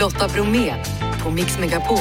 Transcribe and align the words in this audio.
Lotta 0.00 0.28
Bromé 0.28 0.74
på 1.22 1.30
Mix 1.30 1.58
Megapol. 1.58 1.98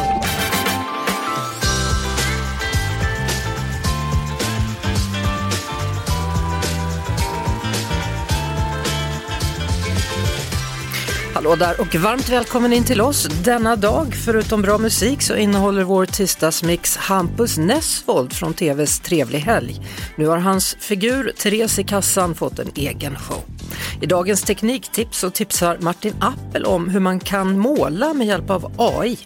Hallå 11.34 11.56
där 11.56 11.82
och 11.82 11.96
varmt 11.96 12.30
välkommen 12.30 12.74
in 12.74 12.84
till 12.84 13.02
oss. 13.02 13.24
Denna 13.44 13.76
dag, 13.76 14.16
förutom 14.26 14.62
bra 14.62 14.78
musik, 14.78 15.22
så 15.22 15.36
innehåller 15.36 15.84
vår 15.84 16.06
tisdagsmix 16.06 16.98
Hampus 16.98 17.58
Nessvold 17.58 18.34
från 18.34 18.54
TVs 18.54 19.00
Trevlig 19.00 19.40
helg. 19.40 19.82
Nu 20.16 20.28
har 20.28 20.38
hans 20.38 20.78
figur 20.80 21.32
Therese 21.38 21.80
i 21.80 21.84
kassan 21.84 22.36
fått 22.36 22.60
en 22.60 22.72
egen 22.76 23.16
show. 23.16 23.59
I 24.02 24.06
dagens 24.06 24.42
tekniktips 24.42 25.20
så 25.20 25.30
tipsar 25.30 25.78
Martin 25.82 26.14
Appel 26.20 26.66
om 26.66 26.90
hur 26.90 27.00
man 27.00 27.20
kan 27.20 27.60
måla 27.60 28.14
med 28.14 28.28
hjälp 28.28 28.50
av 28.50 28.74
AI. 28.78 29.18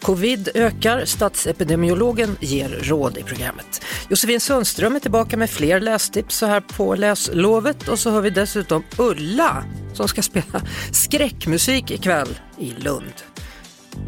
Covid 0.00 0.48
ökar, 0.54 1.04
statsepidemiologen 1.04 2.36
ger 2.40 2.68
råd 2.68 3.18
i 3.18 3.22
programmet. 3.22 3.82
Josefin 4.08 4.40
Sundström 4.40 4.96
är 4.96 5.00
tillbaka 5.00 5.36
med 5.36 5.50
fler 5.50 5.80
lästips 5.80 6.36
så 6.36 6.46
här 6.46 6.60
på 6.60 6.94
läslovet 6.94 7.88
och 7.88 7.98
så 7.98 8.10
hör 8.10 8.20
vi 8.20 8.30
dessutom 8.30 8.84
Ulla 8.98 9.64
som 9.94 10.08
ska 10.08 10.22
spela 10.22 10.62
skräckmusik 10.92 11.90
ikväll 11.90 12.38
i 12.58 12.70
Lund. 12.70 13.14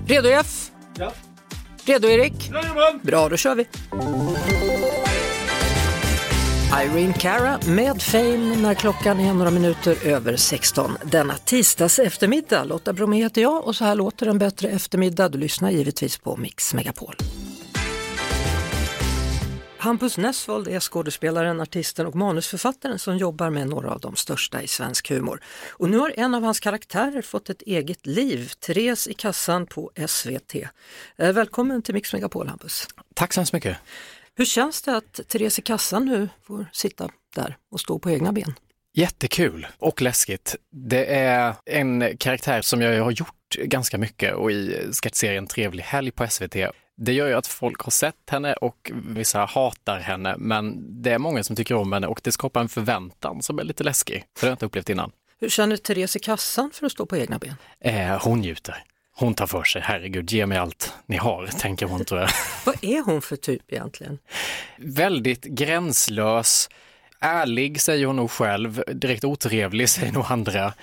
Redo 0.07 0.29
Jeff? 0.29 0.71
Ja. 0.99 1.13
Redo 1.85 2.09
Erik? 2.09 2.51
Jajamän! 2.51 3.01
Bra, 3.03 3.29
då 3.29 3.37
kör 3.37 3.55
vi! 3.55 3.67
Irene 6.73 7.13
Cara 7.13 7.61
med 7.67 8.03
Fame 8.03 8.57
när 8.57 8.75
klockan 8.75 9.21
är 9.21 9.35
några 9.35 9.51
minuter 9.51 10.07
över 10.07 10.37
16 10.37 10.97
denna 11.05 11.35
tisdags 11.35 11.99
eftermiddag. 11.99 12.65
Lotta 12.65 12.93
Bromé 12.93 13.17
heter 13.17 13.43
jag 13.43 13.67
och 13.67 13.77
så 13.77 13.85
här 13.85 13.95
låter 13.95 14.27
en 14.27 14.39
bättre 14.39 14.69
eftermiddag. 14.69 15.29
Du 15.29 15.39
lyssnar 15.39 15.71
givetvis 15.71 16.19
på 16.19 16.37
Mix 16.37 16.75
Megapol. 16.75 17.15
Hampus 19.79 20.19
Nessvold 20.19 20.69
är 20.69 20.81
skådespelaren, 20.81 21.61
artisten 21.61 22.07
och 22.07 22.15
manusförfattaren 22.15 22.99
som 22.99 23.17
jobbar 23.17 23.51
med 23.51 23.69
några 23.69 23.91
av 23.91 24.01
de 24.01 24.17
största 24.17 24.63
i 24.63 24.69
svensk 24.69 25.11
humor. 25.11 25.41
Och 25.71 25.91
nu 25.91 25.99
har 25.99 26.13
en 26.17 26.35
av 26.35 26.43
hans 26.43 26.61
karaktärer 26.61 27.23
fått 27.23 27.51
ett 27.51 27.63
eget 27.63 28.07
liv, 28.07 28.53
Therese 28.61 29.09
i 29.09 29.15
kassan 29.15 29.67
på 29.67 29.91
SVT. 30.09 30.55
Eh, 31.17 31.33
välkommen 31.33 31.83
till 31.83 31.95
Mix 31.95 32.13
Megapol 32.13 32.49
Hampus. 32.49 32.87
Tack 33.15 33.33
så 33.33 33.41
hemskt 33.41 33.53
mycket. 33.53 33.77
Hur 34.37 34.45
känns 34.45 34.83
det 34.83 34.97
att 34.97 35.21
Therese 35.29 35.61
kassan 35.65 36.05
nu 36.05 36.29
får 36.43 36.67
sitta 36.73 37.09
där 37.35 37.57
och 37.71 37.81
stå 37.81 37.99
på 37.99 38.11
egna 38.11 38.33
ben? 38.33 38.55
Jättekul 38.93 39.67
och 39.79 40.03
läskigt. 40.03 40.57
Det 40.71 41.15
är 41.15 41.55
en 41.67 42.17
karaktär 42.17 42.63
som 42.63 42.81
jag 42.81 43.05
har 43.05 43.11
gjort 43.11 43.57
ganska 43.59 43.99
mycket 43.99 44.35
och 44.35 44.53
i 44.53 44.91
sketchserien 45.03 45.47
Trevlig 45.47 45.85
helg 45.85 46.11
på 46.11 46.27
SVT. 46.27 46.57
Det 46.97 47.13
gör 47.13 47.29
ju 47.29 47.35
att 47.35 47.47
folk 47.47 47.81
har 47.81 47.91
sett 47.91 48.31
henne 48.31 48.53
och 48.53 48.93
vissa 48.95 49.45
hatar 49.45 49.99
henne, 50.01 50.35
men 50.39 50.85
det 51.03 51.11
är 51.11 51.19
många 51.19 51.45
som 51.45 51.57
tycker 51.57 51.75
om 51.75 51.93
henne 51.93 52.07
och 52.07 52.21
det 52.25 52.33
skapar 52.33 52.61
en 52.61 52.69
förväntan 52.69 53.43
som 53.43 53.59
är 53.59 53.65
lite 53.65 53.85
läskig, 53.85 54.25
för 54.39 54.47
det 54.47 54.47
har 54.47 54.51
jag 54.51 54.55
inte 54.55 54.67
upplevt 54.67 54.89
innan. 54.91 55.11
Hur 55.41 55.49
känner 55.49 55.77
Therese 55.77 56.17
kassan 56.23 56.71
för 56.75 56.87
att 56.87 56.93
stå 56.93 57.07
på 57.07 57.17
egna 57.17 57.39
ben? 57.39 57.55
Eh, 57.81 58.25
hon 58.25 58.41
njuter. 58.41 58.85
Hon 59.17 59.35
tar 59.35 59.47
för 59.47 59.65
sig, 59.65 59.83
herregud, 59.85 60.33
ge 60.33 60.47
mig 60.47 60.59
allt 60.59 60.95
ni 61.07 61.17
har, 61.17 61.47
tänker 61.59 61.87
hon 61.87 62.05
tror 62.05 62.21
jag. 62.21 62.31
Vad 62.67 62.85
är 62.85 63.05
hon 63.05 63.23
för 63.23 63.37
typ 63.37 63.73
egentligen? 63.73 64.19
Väldigt 64.79 65.45
gränslös, 65.45 66.69
ärlig 67.21 67.81
säger 67.81 68.07
hon 68.07 68.17
nog 68.17 68.31
själv, 68.31 68.83
direkt 68.95 69.25
otrevlig 69.25 69.89
säger 69.91 70.13
nog 70.13 70.25
andra. 70.29 70.75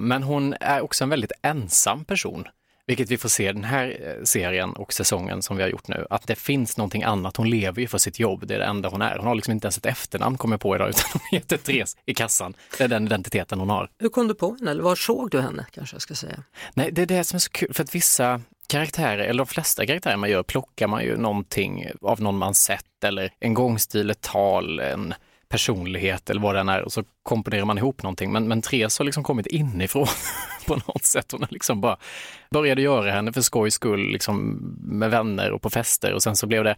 Men 0.00 0.22
hon 0.22 0.54
är 0.60 0.80
också 0.80 1.04
en 1.04 1.10
väldigt 1.10 1.32
ensam 1.42 2.04
person. 2.04 2.44
Vilket 2.86 3.10
vi 3.10 3.18
får 3.18 3.28
se 3.28 3.52
den 3.52 3.64
här 3.64 3.98
eh, 4.02 4.24
serien 4.24 4.72
och 4.72 4.92
säsongen 4.92 5.42
som 5.42 5.56
vi 5.56 5.62
har 5.62 5.70
gjort 5.70 5.88
nu, 5.88 6.06
att 6.10 6.26
det 6.26 6.34
finns 6.34 6.76
någonting 6.76 7.02
annat. 7.02 7.36
Hon 7.36 7.50
lever 7.50 7.80
ju 7.80 7.88
för 7.88 7.98
sitt 7.98 8.18
jobb, 8.18 8.46
det 8.46 8.54
är 8.54 8.58
det 8.58 8.64
enda 8.64 8.88
hon 8.88 9.02
är. 9.02 9.16
Hon 9.16 9.26
har 9.26 9.34
liksom 9.34 9.52
inte 9.52 9.66
ens 9.66 9.78
ett 9.78 9.86
efternamn 9.86 10.38
kommer 10.38 10.54
jag 10.54 10.60
på 10.60 10.76
idag, 10.76 10.88
utan 10.88 11.04
hon 11.12 11.20
heter 11.30 11.56
Therese 11.56 11.96
i 12.06 12.14
kassan. 12.14 12.54
Det 12.78 12.84
är 12.84 12.88
den 12.88 13.06
identiteten 13.06 13.58
hon 13.58 13.70
har. 13.70 13.90
Hur 13.98 14.08
kom 14.08 14.28
du 14.28 14.34
på 14.34 14.54
henne, 14.54 14.70
eller 14.70 14.82
var 14.82 14.96
såg 14.96 15.30
du 15.30 15.40
henne 15.40 15.66
kanske 15.72 15.94
jag 15.94 16.02
ska 16.02 16.14
säga? 16.14 16.42
Nej, 16.74 16.90
det 16.92 17.02
är 17.02 17.06
det 17.06 17.24
som 17.24 17.36
är 17.36 17.40
så 17.40 17.50
kul, 17.50 17.74
för 17.74 17.82
att 17.82 17.94
vissa 17.94 18.40
karaktärer, 18.66 19.18
eller 19.18 19.38
de 19.38 19.46
flesta 19.46 19.86
karaktärer 19.86 20.16
man 20.16 20.30
gör, 20.30 20.42
plockar 20.42 20.86
man 20.86 21.04
ju 21.04 21.16
någonting 21.16 21.86
av 22.02 22.20
någon 22.20 22.38
man 22.38 22.54
sett 22.54 23.04
eller 23.04 23.30
en 23.40 23.54
gångstil, 23.54 24.10
ett 24.10 24.20
tal, 24.20 24.80
en 24.80 25.14
personlighet 25.48 26.30
eller 26.30 26.40
vad 26.40 26.54
det 26.54 26.60
än 26.60 26.68
är 26.68 26.82
och 26.82 26.92
så 26.92 27.04
komponerar 27.22 27.64
man 27.64 27.78
ihop 27.78 28.02
någonting. 28.02 28.32
Men, 28.32 28.48
men 28.48 28.62
Therese 28.62 28.98
har 28.98 29.04
liksom 29.04 29.22
kommit 29.24 29.46
inifrån 29.46 30.06
på 30.66 30.76
något 30.76 31.04
sätt. 31.04 31.32
Hon 31.32 31.40
har 31.40 31.48
liksom 31.50 31.80
bara 31.80 31.96
började 32.50 32.82
göra 32.82 33.10
henne 33.10 33.32
för 33.32 33.40
skojs 33.40 33.74
skull, 33.74 34.12
liksom 34.12 34.56
med 34.82 35.10
vänner 35.10 35.50
och 35.50 35.62
på 35.62 35.70
fester 35.70 36.12
och 36.12 36.22
sen 36.22 36.36
så 36.36 36.46
blev 36.46 36.64
det 36.64 36.74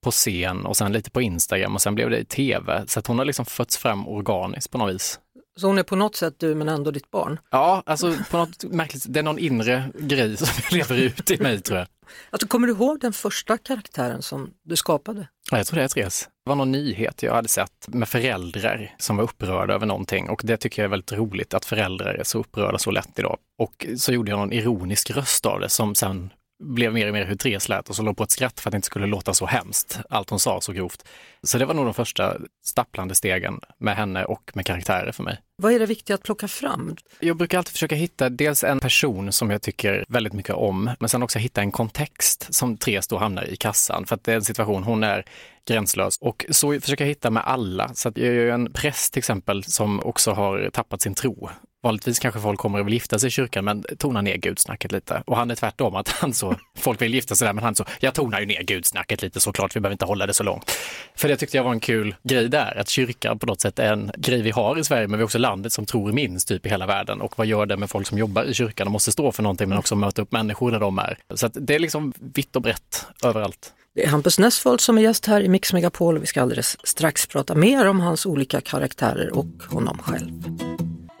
på 0.00 0.10
scen 0.10 0.66
och 0.66 0.76
sen 0.76 0.92
lite 0.92 1.10
på 1.10 1.22
Instagram 1.22 1.74
och 1.74 1.82
sen 1.82 1.94
blev 1.94 2.10
det 2.10 2.18
i 2.18 2.24
tv. 2.24 2.84
Så 2.86 2.98
att 2.98 3.06
hon 3.06 3.18
har 3.18 3.24
liksom 3.24 3.44
fötts 3.44 3.78
fram 3.78 4.08
organiskt 4.08 4.70
på 4.70 4.78
något 4.78 4.94
vis. 4.94 5.20
Så 5.58 5.66
hon 5.66 5.78
är 5.78 5.82
på 5.82 5.96
något 5.96 6.16
sätt 6.16 6.34
du 6.38 6.54
men 6.54 6.68
ändå 6.68 6.90
ditt 6.90 7.10
barn? 7.10 7.40
Ja, 7.50 7.82
alltså 7.86 8.14
på 8.30 8.36
något 8.36 8.64
märkligt, 8.72 9.04
det 9.08 9.18
är 9.18 9.22
någon 9.22 9.38
inre 9.38 9.90
grej 9.98 10.36
som 10.36 10.48
lever 10.76 10.96
ut 10.96 11.30
i 11.30 11.38
mig 11.38 11.60
tror 11.60 11.78
jag. 11.78 11.88
Alltså, 12.30 12.48
kommer 12.48 12.66
du 12.66 12.72
ihåg 12.72 13.00
den 13.00 13.12
första 13.12 13.58
karaktären 13.58 14.22
som 14.22 14.50
du 14.64 14.76
skapade? 14.76 15.28
Ja, 15.50 15.56
jag 15.56 15.66
tror 15.66 15.78
det 15.78 15.84
är 15.84 15.88
Therese. 15.88 16.28
Det 16.44 16.48
var 16.48 16.56
någon 16.56 16.72
nyhet 16.72 17.22
jag 17.22 17.34
hade 17.34 17.48
sett 17.48 17.88
med 17.88 18.08
föräldrar 18.08 18.94
som 18.98 19.16
var 19.16 19.24
upprörda 19.24 19.74
över 19.74 19.86
någonting 19.86 20.28
och 20.28 20.40
det 20.44 20.56
tycker 20.56 20.82
jag 20.82 20.84
är 20.84 20.90
väldigt 20.90 21.12
roligt 21.12 21.54
att 21.54 21.64
föräldrar 21.64 22.14
är 22.14 22.24
så 22.24 22.38
upprörda 22.38 22.78
så 22.78 22.90
lätt 22.90 23.18
idag. 23.18 23.38
Och 23.58 23.86
så 23.96 24.12
gjorde 24.12 24.30
jag 24.30 24.38
någon 24.38 24.52
ironisk 24.52 25.10
röst 25.10 25.46
av 25.46 25.60
det 25.60 25.68
som 25.68 25.94
sen 25.94 26.32
blev 26.58 26.92
mer 26.92 27.06
och 27.06 27.12
mer 27.12 27.24
hur 27.24 27.36
Therese 27.36 27.68
lät 27.68 27.88
och 27.88 27.96
så 27.96 28.02
låg 28.02 28.16
på 28.16 28.24
ett 28.24 28.30
skratt 28.30 28.60
för 28.60 28.68
att 28.68 28.72
det 28.72 28.76
inte 28.76 28.86
skulle 28.86 29.06
låta 29.06 29.34
så 29.34 29.46
hemskt, 29.46 29.98
allt 30.10 30.30
hon 30.30 30.40
sa 30.40 30.60
så 30.60 30.72
grovt. 30.72 31.04
Så 31.42 31.58
det 31.58 31.64
var 31.64 31.74
nog 31.74 31.84
de 31.84 31.94
första 31.94 32.36
stapplande 32.64 33.14
stegen 33.14 33.60
med 33.78 33.96
henne 33.96 34.24
och 34.24 34.50
med 34.54 34.66
karaktärer 34.66 35.12
för 35.12 35.22
mig. 35.22 35.38
Vad 35.62 35.72
är 35.72 35.78
det 35.78 35.86
viktiga 35.86 36.14
att 36.14 36.22
plocka 36.22 36.48
fram? 36.48 36.96
Jag 37.20 37.36
brukar 37.36 37.58
alltid 37.58 37.72
försöka 37.72 37.94
hitta 37.94 38.28
dels 38.28 38.64
en 38.64 38.80
person 38.80 39.32
som 39.32 39.50
jag 39.50 39.62
tycker 39.62 40.04
väldigt 40.08 40.32
mycket 40.32 40.54
om, 40.54 40.90
men 41.00 41.08
sen 41.08 41.22
också 41.22 41.38
hitta 41.38 41.60
en 41.60 41.72
kontext 41.72 42.54
som 42.54 42.76
Therese 42.76 43.06
då 43.06 43.18
hamnar 43.18 43.44
i 43.44 43.56
kassan. 43.56 44.06
För 44.06 44.14
att 44.14 44.24
det 44.24 44.32
är 44.32 44.36
en 44.36 44.44
situation, 44.44 44.82
hon 44.82 45.02
är 45.02 45.24
gränslös. 45.68 46.18
Och 46.20 46.44
så 46.50 46.80
försöker 46.80 47.04
jag 47.04 47.08
hitta 47.08 47.30
med 47.30 47.42
alla. 47.46 47.90
Så 47.94 48.08
att 48.08 48.16
jag 48.18 48.26
är 48.26 48.52
en 48.52 48.72
präst 48.72 49.12
till 49.12 49.20
exempel 49.20 49.64
som 49.64 50.00
också 50.00 50.32
har 50.32 50.70
tappat 50.72 51.02
sin 51.02 51.14
tro. 51.14 51.50
Vanligtvis 51.82 52.18
kanske 52.18 52.40
folk 52.40 52.60
kommer 52.60 52.80
och 52.80 52.86
vill 52.86 52.94
gifta 52.94 53.18
sig 53.18 53.28
i 53.28 53.30
kyrkan 53.30 53.64
men 53.64 53.84
tonar 53.98 54.22
ner 54.22 54.36
gudsnacket 54.36 54.92
lite. 54.92 55.22
Och 55.26 55.36
han 55.36 55.50
är 55.50 55.54
tvärtom, 55.54 55.94
att 55.94 56.08
han 56.08 56.34
så, 56.34 56.56
folk 56.78 57.02
vill 57.02 57.14
gifta 57.14 57.34
sig 57.34 57.46
där 57.46 57.52
men 57.52 57.64
han 57.64 57.74
så, 57.74 57.84
jag 58.00 58.14
tonar 58.14 58.40
ju 58.40 58.46
ner 58.46 58.62
gudsnacket 58.62 59.22
lite 59.22 59.40
såklart, 59.40 59.76
vi 59.76 59.80
behöver 59.80 59.94
inte 59.94 60.04
hålla 60.04 60.26
det 60.26 60.34
så 60.34 60.42
långt. 60.42 60.70
För 61.16 61.28
det 61.28 61.36
tyckte 61.36 61.56
jag 61.56 61.64
var 61.64 61.72
en 61.72 61.80
kul 61.80 62.14
grej 62.22 62.48
där, 62.48 62.78
att 62.80 62.88
kyrkan 62.88 63.38
på 63.38 63.46
något 63.46 63.60
sätt 63.60 63.78
är 63.78 63.92
en 63.92 64.10
grej 64.16 64.42
vi 64.42 64.50
har 64.50 64.78
i 64.78 64.84
Sverige 64.84 65.08
men 65.08 65.18
vi 65.18 65.22
är 65.22 65.24
också 65.24 65.38
landet 65.38 65.72
som 65.72 65.86
tror 65.86 66.12
minst 66.12 66.48
typ 66.48 66.66
i 66.66 66.68
hela 66.68 66.86
världen. 66.86 67.20
Och 67.20 67.38
vad 67.38 67.46
gör 67.46 67.66
det 67.66 67.76
med 67.76 67.90
folk 67.90 68.06
som 68.06 68.18
jobbar 68.18 68.44
i 68.44 68.54
kyrkan 68.54 68.86
och 68.86 68.92
måste 68.92 69.12
stå 69.12 69.32
för 69.32 69.42
någonting 69.42 69.68
men 69.68 69.78
också 69.78 69.96
möta 69.96 70.22
upp 70.22 70.32
människor 70.32 70.70
där 70.70 70.80
de 70.80 70.98
är. 70.98 71.18
Så 71.34 71.46
att 71.46 71.56
det 71.60 71.74
är 71.74 71.78
liksom 71.78 72.12
vitt 72.20 72.56
och 72.56 72.62
brett 72.62 73.06
överallt. 73.24 73.72
Det 73.94 74.04
är 74.04 74.08
Hampus 74.08 74.38
Nessvold 74.38 74.80
som 74.80 74.98
är 74.98 75.02
gäst 75.02 75.26
här 75.26 75.40
i 75.40 75.48
Mix 75.48 75.72
Megapol. 75.72 76.18
Vi 76.18 76.26
ska 76.26 76.42
alldeles 76.42 76.86
strax 76.86 77.26
prata 77.26 77.54
mer 77.54 77.88
om 77.88 78.00
hans 78.00 78.26
olika 78.26 78.60
karaktärer 78.60 79.38
och 79.38 79.62
honom 79.70 79.98
själv. 79.98 80.30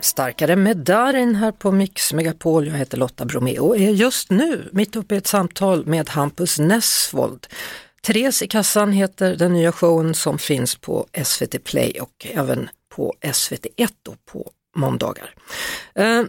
Starkare 0.00 0.56
med 0.56 0.76
Darin 0.76 1.34
här 1.34 1.52
på 1.52 1.72
Mix 1.72 2.12
Megapol. 2.12 2.66
Jag 2.66 2.74
heter 2.74 2.98
Lotta 2.98 3.24
Bromé 3.24 3.58
och 3.58 3.76
är 3.76 3.90
just 3.90 4.30
nu 4.30 4.68
mitt 4.72 4.96
uppe 4.96 5.14
i 5.14 5.18
ett 5.18 5.26
samtal 5.26 5.86
med 5.86 6.08
Hampus 6.08 6.58
Nessvold. 6.58 7.46
Therese 8.02 8.42
i 8.42 8.48
kassan 8.48 8.92
heter 8.92 9.36
den 9.36 9.52
nya 9.52 9.72
showen 9.72 10.14
som 10.14 10.38
finns 10.38 10.76
på 10.76 11.06
SVT 11.24 11.64
Play 11.64 12.00
och 12.00 12.26
även 12.30 12.68
på 12.94 13.14
SVT1 13.22 13.90
på 14.32 14.50
måndagar. 14.76 15.34
Eh, 15.94 16.22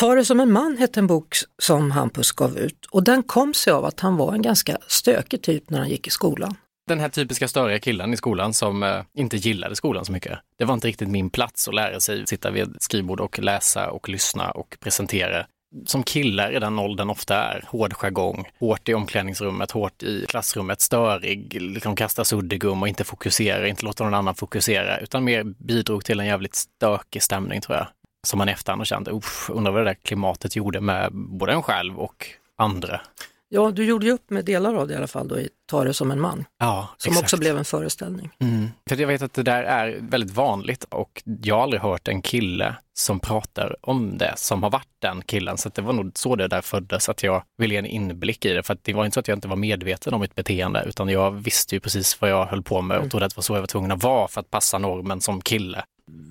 Ta 0.00 0.14
det 0.14 0.24
som 0.24 0.40
en 0.40 0.52
man 0.52 0.76
hette 0.76 1.00
en 1.00 1.06
bok 1.06 1.36
som 1.58 1.90
Hampus 1.90 2.32
gav 2.32 2.58
ut 2.58 2.86
och 2.90 3.02
den 3.04 3.22
kom 3.22 3.54
sig 3.54 3.72
av 3.72 3.84
att 3.84 4.00
han 4.00 4.16
var 4.16 4.32
en 4.32 4.42
ganska 4.42 4.78
stökig 4.86 5.42
typ 5.42 5.70
när 5.70 5.78
han 5.78 5.88
gick 5.88 6.06
i 6.06 6.10
skolan. 6.10 6.56
Den 6.86 7.00
här 7.00 7.08
typiska 7.08 7.48
störiga 7.48 7.78
killen 7.78 8.12
i 8.12 8.16
skolan 8.16 8.54
som 8.54 8.82
eh, 8.82 9.02
inte 9.14 9.36
gillade 9.36 9.76
skolan 9.76 10.04
så 10.04 10.12
mycket. 10.12 10.38
Det 10.58 10.64
var 10.64 10.74
inte 10.74 10.88
riktigt 10.88 11.08
min 11.08 11.30
plats 11.30 11.68
att 11.68 11.74
lära 11.74 12.00
sig 12.00 12.26
sitta 12.26 12.50
vid 12.50 12.76
skrivbord 12.80 13.20
och 13.20 13.38
läsa 13.38 13.90
och 13.90 14.08
lyssna 14.08 14.50
och 14.50 14.76
presentera. 14.80 15.46
Som 15.86 16.02
killar 16.02 16.56
i 16.56 16.58
den 16.58 16.78
åldern 16.78 17.10
ofta 17.10 17.36
är, 17.36 17.64
hård 17.66 17.92
jargong, 17.92 18.48
hårt 18.58 18.88
i 18.88 18.94
omklädningsrummet, 18.94 19.70
hårt 19.70 20.02
i 20.02 20.26
klassrummet, 20.28 20.80
störig, 20.80 21.62
liksom 21.62 21.96
kasta 21.96 22.24
suddgum 22.24 22.82
och 22.82 22.88
inte 22.88 23.04
fokusera, 23.04 23.68
inte 23.68 23.84
låta 23.84 24.04
någon 24.04 24.14
annan 24.14 24.34
fokusera, 24.34 24.98
utan 24.98 25.24
mer 25.24 25.44
bidrog 25.44 26.04
till 26.04 26.20
en 26.20 26.26
jävligt 26.26 26.54
stökig 26.54 27.22
stämning 27.22 27.60
tror 27.60 27.76
jag 27.76 27.86
som 28.26 28.38
man 28.38 28.48
i 28.48 28.52
efterhand 28.52 28.80
har 28.80 28.84
känt, 28.84 29.08
undrar 29.48 29.72
vad 29.72 29.80
det 29.80 29.90
där 29.90 29.96
klimatet 30.02 30.56
gjorde 30.56 30.80
med 30.80 31.12
både 31.12 31.52
en 31.52 31.62
själv 31.62 31.98
och 31.98 32.26
andra. 32.56 33.00
Ja, 33.48 33.70
du 33.70 33.84
gjorde 33.84 34.06
ju 34.06 34.12
upp 34.12 34.30
med 34.30 34.44
delar 34.44 34.74
av 34.74 34.88
det 34.88 34.94
i 34.94 34.96
alla 34.96 35.06
fall 35.06 35.28
då 35.28 35.38
i 35.38 35.48
Ta 35.70 35.84
det 35.84 35.94
som 35.94 36.10
en 36.10 36.20
man, 36.20 36.44
Ja, 36.58 36.88
som 36.96 37.10
exakt. 37.10 37.24
också 37.24 37.36
blev 37.36 37.58
en 37.58 37.64
föreställning. 37.64 38.30
Mm. 38.40 38.68
För 38.88 38.96
jag 39.00 39.06
vet 39.08 39.22
att 39.22 39.32
det 39.32 39.42
där 39.42 39.62
är 39.62 39.98
väldigt 40.00 40.30
vanligt 40.30 40.84
och 40.84 41.22
jag 41.42 41.54
har 41.54 41.62
aldrig 41.62 41.82
hört 41.82 42.08
en 42.08 42.22
kille 42.22 42.74
som 42.94 43.20
pratar 43.20 43.76
om 43.82 44.18
det 44.18 44.32
som 44.36 44.62
har 44.62 44.70
varit 44.70 44.88
den 44.98 45.22
killen. 45.22 45.58
Så 45.58 45.68
det 45.68 45.82
var 45.82 45.92
nog 45.92 46.12
så 46.14 46.36
det 46.36 46.48
där 46.48 46.60
föddes, 46.60 47.08
att 47.08 47.22
jag 47.22 47.42
ville 47.58 47.74
ge 47.74 47.78
en 47.78 47.86
inblick 47.86 48.44
i 48.44 48.52
det. 48.52 48.62
För 48.62 48.78
det 48.82 48.92
var 48.92 49.04
inte 49.04 49.14
så 49.14 49.20
att 49.20 49.28
jag 49.28 49.36
inte 49.36 49.48
var 49.48 49.56
medveten 49.56 50.14
om 50.14 50.20
mitt 50.20 50.34
beteende, 50.34 50.84
utan 50.88 51.08
jag 51.08 51.30
visste 51.30 51.74
ju 51.74 51.80
precis 51.80 52.20
vad 52.20 52.30
jag 52.30 52.46
höll 52.46 52.62
på 52.62 52.80
med 52.82 52.98
och 52.98 53.10
trodde 53.10 53.26
att 53.26 53.32
det 53.32 53.36
var 53.38 53.42
så 53.42 53.54
jag 53.54 53.60
var 53.60 53.66
tvungen 53.66 53.90
att 53.92 54.02
vara 54.02 54.28
för 54.28 54.40
att 54.40 54.50
passa 54.50 54.78
normen 54.78 55.20
som 55.20 55.40
kille. 55.40 55.84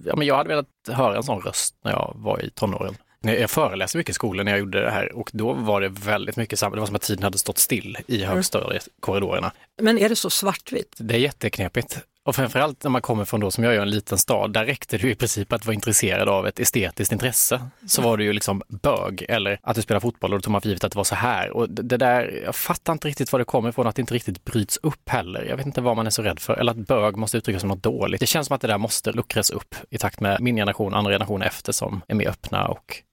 Ja, 0.05 0.15
men 0.15 0.27
jag 0.27 0.35
hade 0.35 0.49
velat 0.49 0.67
höra 0.89 1.17
en 1.17 1.23
sån 1.23 1.41
röst 1.41 1.75
när 1.83 1.91
jag 1.91 2.13
var 2.15 2.45
i 2.45 2.49
tonåren. 2.49 2.95
Jag 3.33 3.49
föreläste 3.49 3.97
mycket 3.97 4.09
i 4.09 4.13
skolan 4.13 4.45
när 4.45 4.51
jag 4.51 4.59
gjorde 4.59 4.81
det 4.81 4.91
här 4.91 5.15
och 5.15 5.29
då 5.33 5.53
var 5.53 5.81
det 5.81 5.89
väldigt 5.89 6.35
mycket 6.35 6.59
samma. 6.59 6.75
Det 6.75 6.79
var 6.79 6.87
som 6.87 6.95
att 6.95 7.01
tiden 7.01 7.23
hade 7.23 7.37
stått 7.37 7.57
still 7.57 7.97
i 8.07 8.23
högstadiekorridorerna. 8.23 9.51
Men 9.81 9.97
är 9.97 10.09
det 10.09 10.15
så 10.15 10.29
svartvitt? 10.29 10.95
Det 10.97 11.15
är 11.15 11.19
jätteknepigt. 11.19 11.99
Och 12.25 12.35
framförallt 12.35 12.83
när 12.83 12.91
man 12.91 13.01
kommer 13.01 13.25
från 13.25 13.39
då, 13.39 13.51
som 13.51 13.63
jag 13.63 13.73
gör, 13.73 13.81
en 13.81 13.89
liten 13.89 14.17
stad, 14.17 14.53
där 14.53 14.65
räckte 14.65 14.97
det 14.97 15.03
ju 15.03 15.11
i 15.11 15.15
princip 15.15 15.53
att 15.53 15.65
vara 15.65 15.73
intresserad 15.73 16.29
av 16.29 16.47
ett 16.47 16.59
estetiskt 16.59 17.11
intresse. 17.11 17.61
Så 17.87 18.01
var 18.01 18.17
det 18.17 18.23
ju 18.23 18.33
liksom 18.33 18.61
bög 18.67 19.25
eller 19.29 19.59
att 19.63 19.75
du 19.75 19.81
spelar 19.81 19.99
fotboll 19.99 20.33
och 20.33 20.39
då 20.39 20.41
tog 20.41 20.51
man 20.51 20.61
för 20.61 20.69
givet 20.69 20.83
att 20.83 20.91
det 20.91 20.97
var 20.97 21.03
så 21.03 21.15
här. 21.15 21.49
Och 21.49 21.69
det 21.69 21.97
där, 21.97 22.41
jag 22.45 22.55
fattar 22.55 22.93
inte 22.93 23.07
riktigt 23.07 23.31
var 23.31 23.39
det 23.39 23.45
kommer 23.45 23.69
ifrån, 23.69 23.87
att 23.87 23.95
det 23.95 23.99
inte 23.99 24.13
riktigt 24.13 24.45
bryts 24.45 24.79
upp 24.83 25.09
heller. 25.09 25.45
Jag 25.49 25.57
vet 25.57 25.65
inte 25.65 25.81
vad 25.81 25.95
man 25.95 26.05
är 26.05 26.09
så 26.09 26.21
rädd 26.21 26.39
för, 26.39 26.53
eller 26.53 26.71
att 26.71 26.77
bög 26.77 27.17
måste 27.17 27.37
uttryckas 27.37 27.61
som 27.61 27.69
något 27.69 27.83
dåligt. 27.83 28.19
Det 28.19 28.25
känns 28.25 28.47
som 28.47 28.55
att 28.55 28.61
det 28.61 28.67
där 28.67 28.77
måste 28.77 29.11
luckras 29.11 29.49
upp 29.49 29.75
i 29.89 29.97
takt 29.97 30.19
med 30.19 30.41
min 30.41 30.55
generation 30.55 30.93
andra 30.93 31.11
generationer 31.11 31.45
efter 31.45 31.71
som 31.71 32.01
är 32.07 32.15
mer 32.15 32.27
öppna 32.27 32.67
och 32.67 33.03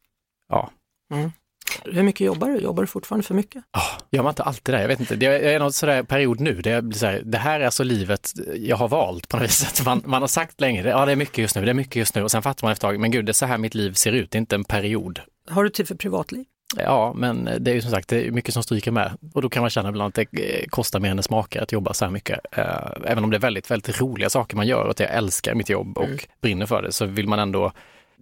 ja, 0.52 0.70
Hur 1.84 2.02
mycket 2.02 2.20
jobbar 2.26 2.48
du? 2.48 2.58
Jobbar 2.58 2.82
du 2.82 2.86
fortfarande 2.86 3.26
för 3.26 3.34
mycket? 3.34 3.64
Oh, 3.76 3.98
gör 4.10 4.22
man 4.22 4.30
inte 4.30 4.42
alltid 4.42 4.74
det? 4.74 4.80
Jag 4.80 4.88
vet 4.88 5.00
inte. 5.00 5.16
Det 5.16 5.26
är 5.26 5.58
någon 5.58 5.72
sådär 5.72 6.02
period 6.02 6.40
nu 6.40 6.60
där 6.60 6.70
jag 6.70 6.84
blir 6.84 6.98
så 6.98 7.06
här, 7.06 7.22
det 7.24 7.38
här 7.38 7.60
är 7.60 7.64
alltså 7.64 7.84
livet 7.84 8.32
jag 8.56 8.76
har 8.76 8.88
valt 8.88 9.28
på 9.28 9.36
något 9.36 9.44
vis. 9.50 9.84
Man, 9.84 10.02
man 10.06 10.22
har 10.22 10.28
sagt 10.28 10.60
länge, 10.60 10.88
ja 10.88 11.06
det 11.06 11.12
är 11.12 11.16
mycket 11.16 11.38
just 11.38 11.56
nu, 11.56 11.64
det 11.64 11.70
är 11.70 11.74
mycket 11.74 11.96
just 11.96 12.14
nu 12.14 12.22
och 12.22 12.30
sen 12.30 12.42
fattar 12.42 12.66
man 12.66 12.72
efter 12.72 12.88
ett 12.88 12.92
tag, 12.92 13.00
men 13.00 13.10
gud 13.10 13.24
det 13.26 13.30
är 13.30 13.34
så 13.34 13.46
här 13.46 13.58
mitt 13.58 13.74
liv 13.74 13.92
ser 13.92 14.12
ut, 14.12 14.30
det 14.30 14.36
är 14.36 14.40
inte 14.40 14.54
en 14.56 14.64
period. 14.64 15.20
Har 15.50 15.64
du 15.64 15.70
tid 15.70 15.88
för 15.88 15.94
privatliv? 15.94 16.44
Ja, 16.76 17.12
men 17.16 17.44
det 17.60 17.70
är 17.70 17.74
ju 17.74 17.82
som 17.82 17.90
sagt, 17.90 18.08
det 18.08 18.26
är 18.26 18.30
mycket 18.30 18.54
som 18.54 18.62
stryker 18.62 18.90
med 18.90 19.12
och 19.34 19.42
då 19.42 19.48
kan 19.48 19.60
man 19.60 19.70
känna 19.70 19.88
ibland 19.88 20.08
att 20.18 20.28
det 20.32 20.40
eh, 20.60 20.66
kostar 20.68 21.00
mer 21.00 21.10
än 21.10 21.16
det 21.16 21.22
smakar 21.22 21.62
att 21.62 21.72
jobba 21.72 21.94
så 21.94 22.04
här 22.04 22.12
mycket. 22.12 22.38
Eh, 22.52 22.90
Även 23.04 23.24
om 23.24 23.30
det 23.30 23.36
är 23.36 23.40
väldigt, 23.40 23.70
väldigt 23.70 24.00
roliga 24.00 24.30
saker 24.30 24.56
man 24.56 24.66
gör 24.66 24.84
och 24.84 24.90
att 24.90 25.00
jag 25.00 25.10
älskar 25.10 25.54
mitt 25.54 25.68
jobb 25.68 25.98
och 25.98 26.28
brinner 26.42 26.66
för 26.66 26.82
det 26.82 26.92
så 26.92 27.06
vill 27.06 27.28
man 27.28 27.38
ändå 27.38 27.72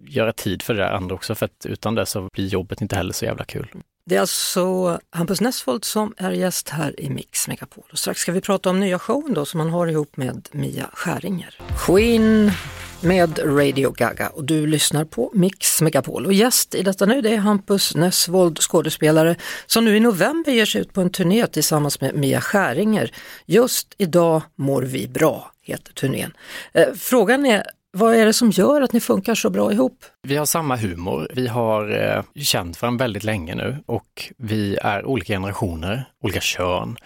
göra 0.07 0.33
tid 0.33 0.61
för 0.61 0.73
det 0.73 0.79
där 0.79 0.91
andra 0.91 1.15
också 1.15 1.35
för 1.35 1.45
att 1.45 1.65
utan 1.65 1.95
det 1.95 2.05
så 2.05 2.29
blir 2.33 2.47
jobbet 2.47 2.81
inte 2.81 2.95
heller 2.95 3.13
så 3.13 3.25
jävla 3.25 3.45
kul. 3.45 3.67
Det 4.05 4.15
är 4.15 4.19
alltså 4.19 4.99
Hampus 5.09 5.41
Nessvold 5.41 5.85
som 5.85 6.13
är 6.17 6.31
gäst 6.31 6.69
här 6.69 6.99
i 6.99 7.09
Mix 7.09 7.47
Megapol. 7.47 7.83
Och 7.91 7.99
strax 7.99 8.21
ska 8.21 8.31
vi 8.31 8.41
prata 8.41 8.69
om 8.69 8.79
nya 8.79 8.99
showen 8.99 9.33
då 9.33 9.45
som 9.45 9.59
han 9.59 9.69
har 9.69 9.87
ihop 9.87 10.17
med 10.17 10.49
Mia 10.51 10.89
Skäringer. 10.93 11.57
Queen 11.85 12.51
med 13.01 13.39
Radio 13.43 13.91
Gaga 13.91 14.29
och 14.29 14.43
du 14.43 14.67
lyssnar 14.67 15.05
på 15.05 15.31
Mix 15.33 15.81
Megapol. 15.81 16.25
Och 16.25 16.33
gäst 16.33 16.75
i 16.75 16.83
detta 16.83 17.05
nu 17.05 17.21
det 17.21 17.29
är 17.29 17.37
Hampus 17.37 17.95
Nessvold, 17.95 18.59
skådespelare, 18.59 19.35
som 19.65 19.85
nu 19.85 19.97
i 19.97 19.99
november 19.99 20.51
ger 20.51 20.65
sig 20.65 20.81
ut 20.81 20.93
på 20.93 21.01
en 21.01 21.09
turné 21.09 21.47
tillsammans 21.47 22.01
med 22.01 22.15
Mia 22.15 22.41
Skäringer. 22.41 23.11
Just 23.45 23.95
idag 23.97 24.41
mår 24.55 24.81
vi 24.81 25.07
bra, 25.07 25.51
heter 25.61 25.93
turnén. 25.93 26.33
Eh, 26.73 26.87
frågan 26.95 27.45
är, 27.45 27.63
vad 27.97 28.15
är 28.15 28.25
det 28.25 28.33
som 28.33 28.49
gör 28.49 28.81
att 28.81 28.93
ni 28.93 28.99
funkar 28.99 29.35
så 29.35 29.49
bra 29.49 29.71
ihop? 29.71 30.05
Vi 30.21 30.37
har 30.37 30.45
samma 30.45 30.75
humor. 30.75 31.27
Vi 31.35 31.47
har 31.47 31.89
eh, 31.89 32.23
känt 32.35 32.81
varandra 32.81 33.03
väldigt 33.03 33.23
länge 33.23 33.55
nu 33.55 33.77
och 33.85 34.31
vi 34.37 34.77
är 34.81 35.05
olika 35.05 35.33
generationer, 35.33 36.05
olika 36.23 36.41
kön. 36.41 36.97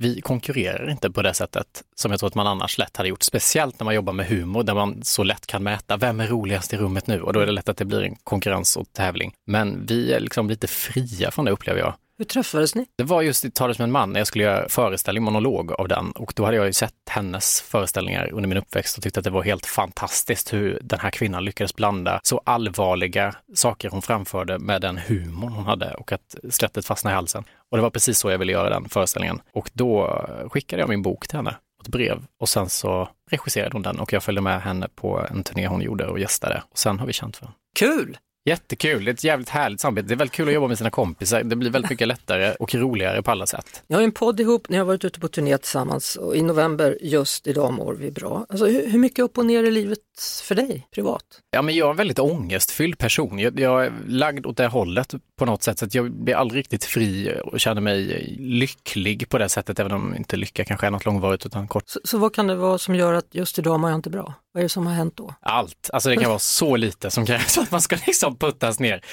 Vi 0.00 0.20
konkurrerar 0.20 0.90
inte 0.90 1.10
på 1.10 1.22
det 1.22 1.34
sättet 1.34 1.66
som 1.94 2.10
jag 2.10 2.20
tror 2.20 2.28
att 2.28 2.34
man 2.34 2.46
annars 2.46 2.78
lätt 2.78 2.96
hade 2.96 3.08
gjort, 3.08 3.22
speciellt 3.22 3.80
när 3.80 3.84
man 3.84 3.94
jobbar 3.94 4.12
med 4.12 4.26
humor 4.26 4.62
där 4.62 4.74
man 4.74 5.02
så 5.02 5.22
lätt 5.22 5.46
kan 5.46 5.62
mäta 5.62 5.96
vem 5.96 6.20
är 6.20 6.26
roligast 6.26 6.72
i 6.72 6.76
rummet 6.76 7.06
nu 7.06 7.22
och 7.22 7.32
då 7.32 7.40
är 7.40 7.46
det 7.46 7.52
lätt 7.52 7.68
att 7.68 7.76
det 7.76 7.84
blir 7.84 8.02
en 8.02 8.16
konkurrens 8.24 8.76
och 8.76 8.92
tävling. 8.92 9.32
Men 9.46 9.86
vi 9.86 10.12
är 10.12 10.20
liksom 10.20 10.48
lite 10.48 10.66
fria 10.66 11.30
från 11.30 11.44
det 11.44 11.50
upplever 11.50 11.80
jag. 11.80 11.94
Hur 12.18 12.24
träffades 12.24 12.74
ni? 12.74 12.86
Det 12.96 13.04
var 13.04 13.22
just 13.22 13.44
i 13.44 13.50
Talet 13.50 13.76
som 13.76 13.84
en 13.84 13.90
man 13.92 14.12
när 14.12 14.20
jag 14.20 14.26
skulle 14.26 14.44
göra 14.44 14.68
föreställning, 14.68 15.24
monolog 15.24 15.72
av 15.72 15.88
den 15.88 16.10
och 16.10 16.32
då 16.36 16.44
hade 16.44 16.56
jag 16.56 16.66
ju 16.66 16.72
sett 16.72 16.94
hennes 17.10 17.60
föreställningar 17.60 18.32
under 18.32 18.48
min 18.48 18.58
uppväxt 18.58 18.96
och 18.96 19.02
tyckte 19.02 19.20
att 19.20 19.24
det 19.24 19.30
var 19.30 19.42
helt 19.42 19.66
fantastiskt 19.66 20.52
hur 20.52 20.78
den 20.82 21.00
här 21.00 21.10
kvinnan 21.10 21.44
lyckades 21.44 21.74
blanda 21.74 22.20
så 22.22 22.42
allvarliga 22.44 23.34
saker 23.54 23.90
hon 23.90 24.02
framförde 24.02 24.58
med 24.58 24.80
den 24.80 24.98
humorn 24.98 25.52
hon 25.52 25.64
hade 25.64 25.94
och 25.94 26.12
att 26.12 26.36
skrattet 26.50 26.86
fastnade 26.86 27.14
i 27.14 27.16
halsen. 27.16 27.44
Och 27.70 27.76
det 27.76 27.82
var 27.82 27.90
precis 27.90 28.18
så 28.18 28.30
jag 28.30 28.38
ville 28.38 28.52
göra 28.52 28.70
den 28.70 28.88
föreställningen. 28.88 29.40
Och 29.52 29.70
då 29.72 30.24
skickade 30.50 30.82
jag 30.82 30.88
min 30.88 31.02
bok 31.02 31.28
till 31.28 31.36
henne, 31.36 31.56
ett 31.82 31.88
brev 31.88 32.24
och 32.40 32.48
sen 32.48 32.68
så 32.68 33.08
regisserade 33.30 33.72
hon 33.72 33.82
den 33.82 33.98
och 33.98 34.12
jag 34.12 34.22
följde 34.22 34.42
med 34.42 34.62
henne 34.62 34.88
på 34.94 35.26
en 35.30 35.42
turné 35.42 35.66
hon 35.66 35.80
gjorde 35.80 36.06
och 36.06 36.18
gästade 36.18 36.62
och 36.70 36.78
sen 36.78 36.98
har 36.98 37.06
vi 37.06 37.12
känt 37.12 37.40
varandra. 37.40 37.58
Kul! 37.78 38.18
Jättekul, 38.44 39.04
det 39.04 39.10
är 39.10 39.12
ett 39.12 39.24
jävligt 39.24 39.48
härligt 39.48 39.80
samarbete. 39.80 40.08
Det 40.08 40.14
är 40.14 40.16
väldigt 40.16 40.34
kul 40.34 40.48
att 40.48 40.54
jobba 40.54 40.68
med 40.68 40.78
sina 40.78 40.90
kompisar. 40.90 41.42
Det 41.42 41.56
blir 41.56 41.70
väldigt 41.70 41.90
mycket 41.90 42.08
lättare 42.14 42.54
och 42.54 42.74
roligare 42.74 43.22
på 43.22 43.30
alla 43.30 43.46
sätt. 43.46 43.82
Ni 43.86 43.94
har 43.94 44.00
ju 44.00 44.04
en 44.04 44.12
podd 44.12 44.40
ihop, 44.40 44.68
ni 44.68 44.76
har 44.76 44.84
varit 44.84 45.04
ute 45.04 45.20
på 45.20 45.28
turné 45.28 45.58
tillsammans 45.58 46.16
och 46.16 46.36
i 46.36 46.42
november, 46.42 46.98
just 47.00 47.46
idag 47.46 47.72
mår 47.72 47.94
vi 47.94 48.10
bra. 48.10 48.46
Alltså, 48.48 48.66
hur, 48.66 48.90
hur 48.90 48.98
mycket 48.98 49.24
upp 49.24 49.38
och 49.38 49.46
ner 49.46 49.64
i 49.64 49.70
livet 49.70 49.98
för 50.20 50.54
dig 50.54 50.86
privat? 50.94 51.24
Ja, 51.50 51.62
men 51.62 51.74
jag 51.74 51.86
är 51.86 51.90
en 51.90 51.96
väldigt 51.96 52.18
ångestfylld 52.18 52.98
person. 52.98 53.38
Jag, 53.38 53.60
jag 53.60 53.86
är 53.86 53.92
lagd 54.06 54.46
åt 54.46 54.56
det 54.56 54.66
hållet 54.66 55.14
på 55.36 55.44
något 55.44 55.62
sätt, 55.62 55.78
så 55.78 55.84
att 55.84 55.94
jag 55.94 56.12
blir 56.12 56.34
aldrig 56.34 56.58
riktigt 56.58 56.84
fri 56.84 57.40
och 57.44 57.60
känner 57.60 57.80
mig 57.80 58.26
lycklig 58.38 59.28
på 59.28 59.38
det 59.38 59.48
sättet, 59.48 59.78
även 59.78 59.92
om 59.92 60.16
inte 60.16 60.36
lycka 60.36 60.64
kanske 60.64 60.86
är 60.86 60.90
något 60.90 61.04
långvarigt 61.04 61.46
utan 61.46 61.68
kort. 61.68 61.84
Så, 61.86 62.00
så 62.04 62.18
vad 62.18 62.34
kan 62.34 62.46
det 62.46 62.54
vara 62.54 62.78
som 62.78 62.94
gör 62.94 63.12
att 63.12 63.26
just 63.30 63.58
idag 63.58 63.80
mår 63.80 63.90
jag 63.90 63.98
inte 63.98 64.10
bra? 64.10 64.34
Vad 64.52 64.60
är 64.60 64.64
det 64.64 64.68
som 64.68 64.86
har 64.86 64.94
hänt 64.94 65.16
då? 65.16 65.34
Allt, 65.40 65.90
alltså 65.92 66.08
det 66.08 66.16
kan 66.16 66.28
vara 66.28 66.38
så 66.38 66.76
lite 66.76 67.10
som 67.10 67.26
krävs 67.26 67.54
för 67.54 67.62
att 67.62 67.70
man 67.70 67.80
ska 67.80 67.96
liksom 68.06 68.36
puttas 68.36 68.80
ner. 68.80 69.04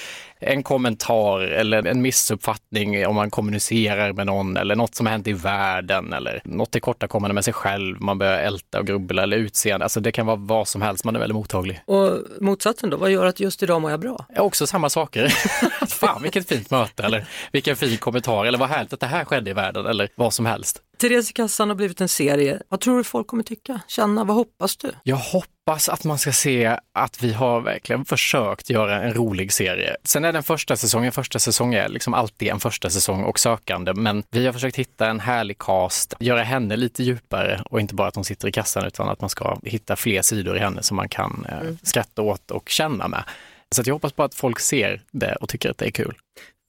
En 0.46 0.62
kommentar 0.62 1.40
eller 1.40 1.86
en 1.86 2.02
missuppfattning 2.02 3.06
om 3.06 3.14
man 3.14 3.30
kommunicerar 3.30 4.12
med 4.12 4.26
någon 4.26 4.56
eller 4.56 4.76
något 4.76 4.94
som 4.94 5.06
har 5.06 5.10
hänt 5.10 5.26
i 5.26 5.32
världen 5.32 6.12
eller 6.12 6.40
något 6.44 6.70
tillkortakommande 6.70 7.34
med 7.34 7.44
sig 7.44 7.52
själv, 7.54 8.00
man 8.00 8.18
börjar 8.18 8.38
älta 8.38 8.78
och 8.78 8.86
grubbla 8.86 9.22
eller 9.22 9.36
utseende. 9.36 9.84
Alltså 9.84 10.00
det 10.00 10.12
kan 10.12 10.26
vara 10.26 10.36
vad 10.36 10.68
som 10.68 10.82
helst, 10.82 11.04
man 11.04 11.16
är 11.16 11.20
väldigt 11.20 11.34
mottaglig. 11.36 11.80
Och 11.86 12.18
motsatsen 12.40 12.90
då, 12.90 12.96
vad 12.96 13.10
gör 13.10 13.26
att 13.26 13.40
just 13.40 13.62
idag 13.62 13.82
mår 13.82 13.90
jag 13.90 14.00
bra? 14.00 14.26
Ja, 14.34 14.42
också 14.42 14.66
samma 14.66 14.88
saker. 14.88 15.28
Fan 15.86 16.22
vilket 16.22 16.48
fint 16.48 16.70
möte 16.70 17.02
eller 17.02 17.26
vilken 17.52 17.76
fin 17.76 17.96
kommentar 17.96 18.44
eller 18.44 18.58
vad 18.58 18.68
härligt 18.68 18.92
att 18.92 19.00
det 19.00 19.06
här 19.06 19.24
skedde 19.24 19.50
i 19.50 19.54
världen 19.54 19.86
eller 19.86 20.08
vad 20.14 20.34
som 20.34 20.46
helst. 20.46 20.82
Therese 20.98 21.30
i 21.30 21.32
kassan 21.32 21.68
har 21.68 21.76
blivit 21.76 22.00
en 22.00 22.08
serie. 22.08 22.62
Vad 22.68 22.80
tror 22.80 22.96
du 22.96 23.04
folk 23.04 23.26
kommer 23.26 23.42
tycka? 23.42 23.80
Känna? 23.88 24.24
Vad 24.24 24.36
hoppas 24.36 24.76
du? 24.76 24.90
Jag 25.02 25.16
hoppas 25.16 25.88
att 25.88 26.04
man 26.04 26.18
ska 26.18 26.32
se 26.32 26.78
att 26.92 27.22
vi 27.22 27.32
har 27.32 27.60
verkligen 27.60 28.04
försökt 28.04 28.70
göra 28.70 29.02
en 29.02 29.14
rolig 29.14 29.52
serie. 29.52 29.96
Sen 30.04 30.24
är 30.24 30.32
den 30.32 30.42
första 30.42 30.76
säsongen, 30.76 31.12
första 31.12 31.38
säsong 31.38 31.74
är 31.74 31.88
liksom 31.88 32.14
alltid 32.14 32.48
en 32.48 32.60
första 32.60 32.90
säsong 32.90 33.22
och 33.24 33.38
sökande, 33.38 33.94
men 33.94 34.22
vi 34.30 34.46
har 34.46 34.52
försökt 34.52 34.76
hitta 34.76 35.06
en 35.06 35.20
härlig 35.20 35.58
cast, 35.58 36.14
göra 36.20 36.42
henne 36.42 36.76
lite 36.76 37.02
djupare 37.02 37.62
och 37.70 37.80
inte 37.80 37.94
bara 37.94 38.08
att 38.08 38.14
hon 38.14 38.24
sitter 38.24 38.48
i 38.48 38.52
kassan 38.52 38.84
utan 38.84 39.08
att 39.08 39.20
man 39.20 39.30
ska 39.30 39.58
hitta 39.62 39.96
fler 39.96 40.22
sidor 40.22 40.56
i 40.56 40.60
henne 40.60 40.82
som 40.82 40.96
man 40.96 41.08
kan 41.08 41.46
eh, 41.48 41.74
skratta 41.82 42.22
åt 42.22 42.50
och 42.50 42.68
känna 42.68 43.08
med. 43.08 43.24
Så 43.70 43.82
jag 43.86 43.94
hoppas 43.94 44.12
på 44.12 44.22
att 44.22 44.34
folk 44.34 44.60
ser 44.60 45.02
det 45.10 45.36
och 45.36 45.48
tycker 45.48 45.70
att 45.70 45.78
det 45.78 45.86
är 45.86 45.90
kul. 45.90 46.14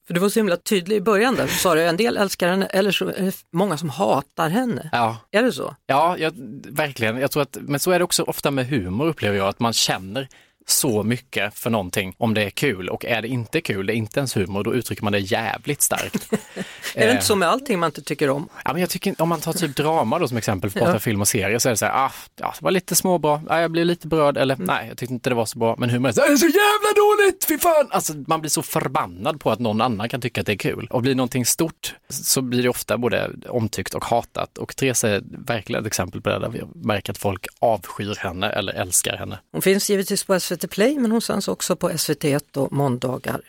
För 0.07 0.13
du 0.13 0.19
var 0.19 0.29
så 0.29 0.39
himla 0.39 0.57
tydlig 0.57 0.95
i 0.95 1.01
början 1.01 1.35
där, 1.35 1.47
sa 1.47 1.75
du 1.75 1.83
en 1.83 1.97
del 1.97 2.17
älskar 2.17 2.49
henne 2.49 2.65
eller 2.65 2.91
så 2.91 3.07
är 3.07 3.21
det 3.21 3.35
många 3.51 3.77
som 3.77 3.89
hatar 3.89 4.49
henne. 4.49 4.89
Ja, 4.91 5.17
Är 5.31 5.43
det 5.43 5.51
så? 5.51 5.75
Ja, 5.85 6.17
jag, 6.17 6.33
verkligen. 6.67 7.17
Jag 7.17 7.31
tror 7.31 7.43
att, 7.43 7.57
men 7.61 7.79
så 7.79 7.91
är 7.91 7.99
det 7.99 8.05
också 8.05 8.23
ofta 8.23 8.51
med 8.51 8.67
humor 8.67 9.07
upplever 9.07 9.37
jag, 9.37 9.47
att 9.47 9.59
man 9.59 9.73
känner 9.73 10.27
så 10.67 11.03
mycket 11.03 11.53
för 11.53 11.69
någonting 11.69 12.15
om 12.17 12.33
det 12.33 12.43
är 12.43 12.49
kul 12.49 12.89
och 12.89 13.05
är 13.05 13.21
det 13.21 13.27
inte 13.27 13.61
kul, 13.61 13.85
det 13.85 13.93
är 13.93 13.95
inte 13.95 14.19
ens 14.19 14.37
humor, 14.37 14.63
då 14.63 14.73
uttrycker 14.73 15.03
man 15.03 15.13
det 15.13 15.19
jävligt 15.19 15.81
starkt. 15.81 16.29
Är 16.95 16.99
det 16.99 17.05
Eh, 17.07 17.11
inte 17.13 17.25
så 17.25 17.35
med 17.35 17.49
allting 17.49 17.79
man 17.79 17.87
inte 17.87 18.01
tycker 18.01 18.29
om? 18.29 18.49
Ja, 18.65 18.73
men 18.73 18.81
jag 18.81 18.89
tycker, 18.89 19.21
om 19.21 19.29
man 19.29 19.39
tar 19.41 19.53
typ 19.53 19.75
drama 19.75 20.19
då 20.19 20.27
som 20.27 20.37
exempel, 20.37 20.69
för 20.69 20.79
att 20.79 20.83
prata 20.85 20.95
Ja. 20.95 20.99
film 20.99 21.21
och 21.21 21.27
serier, 21.27 21.59
så 21.59 21.69
är 21.69 21.71
det 21.73 21.77
så 21.77 21.85
här, 21.85 22.05
ah, 22.05 22.11
ja, 22.35 22.53
det 22.59 22.63
var 22.63 22.71
lite 22.71 22.95
småbra, 22.95 23.41
ah, 23.49 23.59
jag 23.59 23.71
blev 23.71 23.85
lite 23.85 24.07
berörd, 24.07 24.37
eller 24.37 24.55
nej, 24.59 24.87
jag 24.87 24.97
tyckte 24.97 25.13
inte 25.13 25.29
det 25.29 25.35
var 25.35 25.45
så 25.45 25.59
bra, 25.59 25.75
men 25.77 25.89
humor 25.89 26.09
är 26.09 26.13
så, 26.13 26.21
det 26.21 26.27
är 26.27 26.35
så 26.37 26.45
jävla 26.45 26.93
dåligt, 26.95 27.45
fy 27.47 27.57
fan! 27.57 27.87
Alltså, 27.91 28.13
man 28.27 28.41
blir 28.41 28.49
så 28.49 28.61
förbannad 28.61 29.39
på 29.39 29.51
att 29.51 29.59
någon 29.59 29.81
annan 29.81 30.09
kan 30.09 30.21
tycka 30.21 30.41
att 30.41 30.47
det 30.47 30.53
är 30.53 30.57
kul. 30.57 30.87
Och 30.91 31.01
blir 31.01 31.15
någonting 31.15 31.45
stort 31.45 31.95
så 32.09 32.41
blir 32.41 32.63
det 32.63 32.69
ofta 32.69 32.97
både 32.97 33.29
omtyckt 33.49 33.93
och 33.93 34.05
hatat. 34.05 34.57
Och 34.57 34.75
Therese 34.75 35.03
är 35.03 35.21
verkligen 35.47 35.81
ett 35.81 35.87
exempel 35.87 36.21
på 36.21 36.29
det, 36.29 36.39
där 36.39 36.49
vi 36.49 36.61
märker 36.75 37.11
att 37.13 37.17
folk 37.17 37.45
avskyr 37.59 38.15
henne 38.19 38.49
eller 38.49 38.73
älskar 38.73 39.17
henne. 39.17 39.39
Hon 39.51 39.61
finns 39.61 39.89
givetvis 39.89 40.23
på 40.23 40.39
SVT 40.39 40.69
Play 40.69 40.95
men 40.99 41.11
hon 41.11 41.21
sänds 41.21 41.47
också 41.47 41.75
på 41.75 41.89
SVT1 41.89 42.57
och 42.57 42.71
måndagar 42.73 43.41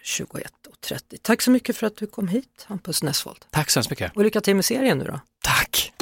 21.30. 0.87 1.18
Tack 1.23 1.42
så 1.42 1.50
mycket 1.50 1.76
för 1.76 1.87
att 1.87 1.97
du 1.97 2.06
kom 2.06 2.28
hit 2.28 2.66
Hampus 2.68 3.02
Nessvold. 3.02 3.44
Tack 3.50 3.70
så 3.70 3.78
hemskt 3.78 3.90
mycket. 3.90 4.16
Och 4.16 4.25
lycka 4.25 4.40
till 4.40 4.54
med 4.54 4.64
serien 4.64 4.99
nu 4.99 5.04
då. 5.04 5.20
Tack! 5.44 5.92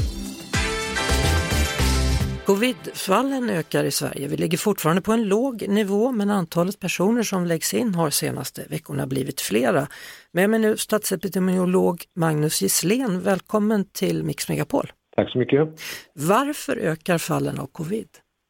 Covidfallen 2.47 3.50
ökar 3.50 3.85
i 3.85 3.90
Sverige. 3.90 4.28
Vi 4.28 4.37
ligger 4.37 4.59
fortfarande 4.59 5.02
på 5.02 5.12
en 5.12 5.23
låg 5.23 5.68
nivå 5.68 6.12
men 6.12 6.30
antalet 6.30 6.80
personer 6.80 7.23
som 7.23 7.47
läggs 7.47 7.75
in 7.75 7.95
har 7.95 8.11
senaste 8.11 8.64
veckorna 8.71 9.06
blivit 9.06 9.40
flera. 9.40 9.87
Med 10.33 10.50
mig 10.50 10.61
nu 10.61 10.76
statsepidemiolog 10.76 12.04
Magnus 12.14 12.62
Gisslén. 12.62 13.21
Välkommen 13.21 13.85
till 13.85 14.25
Mix 14.25 14.49
Megapol. 14.49 14.92
Tack 15.16 15.30
så 15.30 15.38
mycket. 15.38 15.68
Varför 16.14 16.76
ökar 16.76 17.18
fallen 17.18 17.59
av 17.59 17.66
covid? 17.66 18.09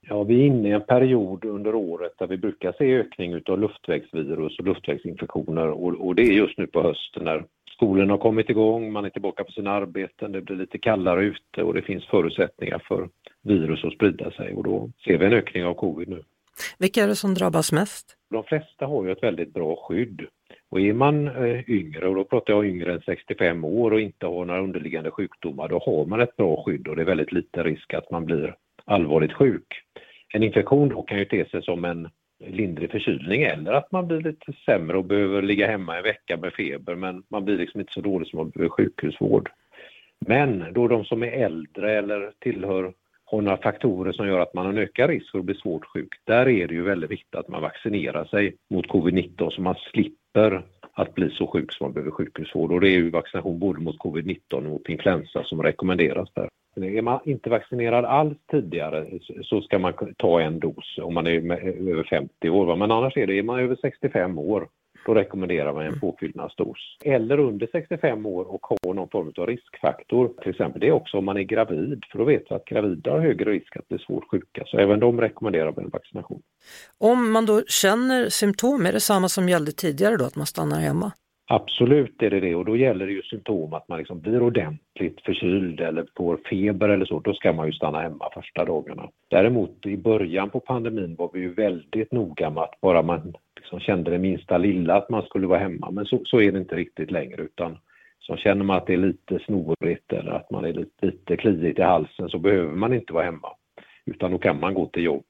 Ja, 0.09 0.23
vi 0.23 0.41
är 0.41 0.47
inne 0.47 0.69
i 0.69 0.73
en 0.73 0.87
period 0.87 1.45
under 1.45 1.75
året 1.75 2.13
där 2.19 2.27
vi 2.27 2.37
brukar 2.37 2.73
se 2.79 2.97
ökning 2.97 3.43
av 3.47 3.61
luftvägsvirus 3.61 4.59
och 4.59 4.65
luftvägsinfektioner 4.65 5.69
och, 5.69 6.07
och 6.07 6.15
det 6.15 6.23
är 6.23 6.33
just 6.33 6.59
nu 6.59 6.67
på 6.67 6.83
hösten 6.83 7.25
när 7.25 7.45
skolorna 7.77 8.13
har 8.13 8.19
kommit 8.19 8.51
igång, 8.51 8.93
man 8.93 9.05
är 9.05 9.11
tillbaka 9.11 9.45
på 9.45 9.53
sina 9.53 9.71
arbeten, 9.71 10.33
det 10.33 10.41
blir 10.41 10.57
lite 10.57 10.79
kallare 10.79 11.25
ute 11.25 11.63
och 11.63 11.75
det 11.75 11.83
finns 11.83 12.07
förutsättningar 12.07 12.83
för 12.89 13.09
virus 13.43 13.85
att 13.85 13.93
sprida 13.93 14.31
sig 14.31 14.55
och 14.55 14.65
då 14.65 14.91
ser 15.05 15.19
vi 15.19 15.27
en 15.27 15.33
ökning 15.33 15.65
av 15.65 15.75
covid 15.75 16.09
nu. 16.09 16.23
Vilka 16.79 17.03
är 17.03 17.09
det 17.09 17.17
som 17.17 17.35
drabbas 17.35 17.73
mest? 17.73 18.17
De 18.31 18.45
flesta 18.45 18.87
har 18.87 19.05
ju 19.05 19.13
ett 19.13 19.23
väldigt 19.23 19.55
bra 19.55 19.77
skydd. 19.89 20.27
Och 20.71 20.81
är 20.81 20.93
man 20.93 21.29
eh, 21.29 21.71
yngre, 21.71 22.09
och 22.09 22.15
då 22.15 22.25
pratar 22.25 22.53
jag 22.53 22.67
yngre 22.67 22.93
än 22.93 23.01
65 23.01 23.65
år 23.65 23.91
och 23.91 24.01
inte 24.01 24.27
har 24.27 24.45
några 24.45 24.63
underliggande 24.63 25.11
sjukdomar, 25.11 25.69
då 25.69 25.79
har 25.79 26.07
man 26.07 26.21
ett 26.21 26.37
bra 26.37 26.65
skydd 26.67 26.89
och 26.89 26.97
det 26.97 27.03
är 27.03 27.07
väldigt 27.07 27.33
liten 27.33 27.65
risk 27.65 27.95
att 27.95 28.11
man 28.11 28.25
blir 28.25 28.55
allvarligt 28.87 29.33
sjuk. 29.33 29.67
En 30.35 30.43
infektion 30.43 30.89
då 30.89 31.03
kan 31.03 31.19
ju 31.19 31.25
te 31.25 31.49
sig 31.49 31.63
som 31.63 31.85
en 31.85 32.09
lindrig 32.45 32.91
förkylning 32.91 33.43
eller 33.43 33.73
att 33.73 33.93
man 33.93 34.07
blir 34.07 34.21
lite 34.21 34.53
sämre 34.53 34.97
och 34.97 35.05
behöver 35.05 35.43
ligga 35.43 35.67
hemma 35.67 35.97
en 35.97 36.03
vecka 36.03 36.37
med 36.37 36.53
feber 36.53 36.95
men 36.95 37.23
man 37.29 37.45
blir 37.45 37.59
liksom 37.59 37.81
inte 37.81 37.93
så 37.93 38.01
dålig 38.01 38.29
som 38.29 38.37
man 38.37 38.51
behöver 38.51 38.69
sjukhusvård. 38.69 39.51
Men 40.27 40.65
då 40.73 40.89
de 40.89 41.05
som 41.05 41.23
är 41.23 41.27
äldre 41.27 41.99
eller 41.99 42.33
tillhör 42.39 42.93
har 43.25 43.43
några 43.43 43.57
faktorer 43.57 44.13
som 44.13 44.29
gör 44.29 44.41
att 44.41 44.55
man 44.55 44.67
har 44.67 44.73
en 44.73 44.79
ökad 44.79 45.11
risk 45.11 45.31
för 45.31 45.39
att 45.39 45.45
bli 45.45 45.55
svårt 45.55 45.85
sjuk, 45.85 46.13
där 46.25 46.49
är 46.49 46.67
det 46.67 46.75
ju 46.75 46.83
väldigt 46.83 47.11
viktigt 47.11 47.35
att 47.35 47.49
man 47.49 47.63
vaccinerar 47.63 48.25
sig 48.25 48.57
mot 48.71 48.87
covid-19 48.87 49.51
så 49.51 49.61
man 49.61 49.75
slipper 49.75 50.63
att 50.93 51.15
bli 51.15 51.31
så 51.31 51.47
sjuk 51.47 51.73
som 51.73 51.85
man 51.85 51.93
behöver 51.93 52.11
sjukhusvård. 52.11 52.73
Och 52.73 52.81
det 52.81 52.89
är 52.89 52.97
ju 52.97 53.11
vaccination 53.11 53.59
både 53.59 53.81
mot 53.81 53.99
covid-19 53.99 54.39
och 54.51 54.63
mot 54.63 54.89
influensa 54.89 55.45
som 55.45 55.63
rekommenderas 55.63 56.29
där. 56.35 56.49
Är 56.85 57.03
man 57.03 57.21
inte 57.25 57.51
vaccinerad 57.51 58.05
alls 58.05 58.39
tidigare 58.51 59.07
så 59.43 59.61
ska 59.61 59.79
man 59.79 59.93
ta 60.17 60.41
en 60.41 60.61
dos 60.61 60.99
om 61.03 61.15
man 61.15 61.27
är 61.27 61.33
över 61.91 62.05
50 62.11 62.51
år. 62.51 62.77
Men 62.77 62.91
annars 62.91 63.17
är 63.17 63.27
det, 63.27 63.39
är 63.39 63.43
man 63.43 63.61
över 63.61 63.77
65 63.83 64.39
år 64.39 64.69
då 65.07 65.15
rekommenderar 65.15 65.73
man 65.73 65.87
en 65.87 66.01
påfyllnadsdos. 66.01 66.99
Eller 67.05 67.39
under 67.39 67.69
65 67.73 68.27
år 68.27 68.45
och 68.55 68.67
har 68.67 68.95
någon 68.95 69.09
form 69.09 69.33
av 69.37 69.47
riskfaktor. 69.47 70.31
Till 70.43 70.51
exempel 70.51 70.81
det 70.81 70.87
är 70.87 70.93
också 70.93 71.19
om 71.19 71.25
man 71.25 71.37
är 71.37 71.43
gravid, 71.43 72.05
för 72.13 72.19
då 72.19 72.25
vet 72.25 72.43
vi 72.51 72.55
att 72.55 72.65
gravida 72.65 73.11
har 73.11 73.21
högre 73.21 73.51
risk 73.51 73.77
att 73.77 73.89
bli 73.89 73.99
svårt 73.99 74.31
sjuka. 74.31 74.63
Så 74.67 74.79
även 74.79 75.01
de 75.01 75.21
rekommenderar 75.21 75.81
en 75.81 75.91
vaccination. 75.91 76.43
Om 76.99 77.33
man 77.33 77.47
då 77.47 77.63
känner 77.67 78.29
symptom, 78.29 78.87
är 78.87 78.93
det 78.93 79.01
samma 79.01 79.29
som 79.29 79.49
gällde 79.49 79.73
tidigare 79.73 80.17
då, 80.17 80.25
att 80.25 80.37
man 80.37 80.47
stannar 80.47 80.81
hemma? 80.81 81.13
Absolut 81.49 82.23
är 82.23 82.31
det 82.31 82.41
det 82.41 82.55
och 82.55 82.65
då 82.65 82.77
gäller 82.77 83.07
det 83.07 83.13
ju 83.13 83.23
symptom 83.23 83.75
att 83.75 83.89
man 83.89 83.99
liksom 83.99 84.21
blir 84.21 84.43
ordentligt 84.43 85.21
förkyld 85.21 85.81
eller 85.81 86.07
får 86.17 86.37
feber 86.51 86.89
eller 86.89 87.05
så, 87.05 87.21
då 87.21 87.35
ska 87.35 87.53
man 87.53 87.67
ju 87.67 87.73
stanna 87.73 88.01
hemma 88.01 88.31
första 88.35 88.65
dagarna. 88.65 89.09
Däremot 89.29 89.87
i 89.87 89.97
början 89.97 90.51
på 90.51 90.61
pandemin 90.61 91.15
var 91.19 91.31
vi 91.33 91.41
ju 91.41 91.55
väldigt 91.55 92.13
noga 92.13 92.51
med 92.51 92.63
att 92.63 92.81
bara 92.81 93.03
man 93.03 93.35
liksom 93.57 93.81
kände 93.81 94.11
det 94.11 94.19
minsta 94.19 94.59
lilla 94.59 94.97
att 94.97 95.11
man 95.11 95.23
skulle 95.23 95.47
vara 95.47 95.59
hemma, 95.59 95.91
men 95.91 96.07
så, 96.07 96.21
så 96.25 96.41
är 96.41 96.53
det 96.53 96.59
inte 96.59 96.77
riktigt 96.77 97.11
längre 97.11 97.43
utan 97.43 97.79
så 98.19 98.37
känner 98.37 98.65
man 98.65 98.77
att 98.77 98.87
det 98.87 98.93
är 98.93 98.97
lite 98.97 99.39
snorigt 99.39 100.13
eller 100.13 100.31
att 100.31 100.51
man 100.51 100.65
är 100.65 100.73
lite, 100.73 101.07
lite 101.07 101.37
kliigt 101.37 101.79
i 101.79 101.83
halsen 101.83 102.29
så 102.29 102.39
behöver 102.39 102.73
man 102.73 102.93
inte 102.93 103.13
vara 103.13 103.25
hemma 103.25 103.49
utan 104.05 104.31
då 104.31 104.39
kan 104.39 104.61
man 104.61 104.75
gå 104.75 104.87
till 104.87 105.05
jobb. 105.05 105.27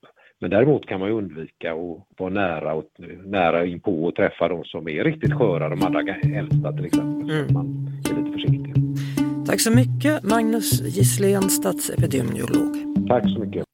Men 0.46 0.50
däremot 0.50 0.86
kan 0.86 1.00
man 1.00 1.08
ju 1.08 1.14
undvika 1.14 1.72
att 1.72 2.06
vara 2.18 2.30
nära, 2.30 2.74
och, 2.74 2.84
nära 3.24 3.66
in 3.66 3.80
på 3.80 4.04
och 4.04 4.14
träffa 4.14 4.48
de 4.48 4.64
som 4.64 4.88
är 4.88 5.04
riktigt 5.04 5.32
sköra, 5.32 5.68
de 5.68 5.82
allra 5.82 6.00
äldsta 6.38 6.72
till 6.72 6.84
exempel. 6.84 7.30
Mm. 7.30 7.48
Så 7.48 7.54
man 7.54 7.88
är 8.10 8.24
lite 8.24 8.32
försiktig. 8.32 8.74
Tack 9.46 9.60
så 9.60 9.70
mycket 9.70 10.22
Magnus 10.22 10.80
Gisslén, 10.80 11.42
statsepidemiolog. 11.42 12.76
Tack 13.08 13.24
så 13.30 13.40
mycket. 13.40 13.64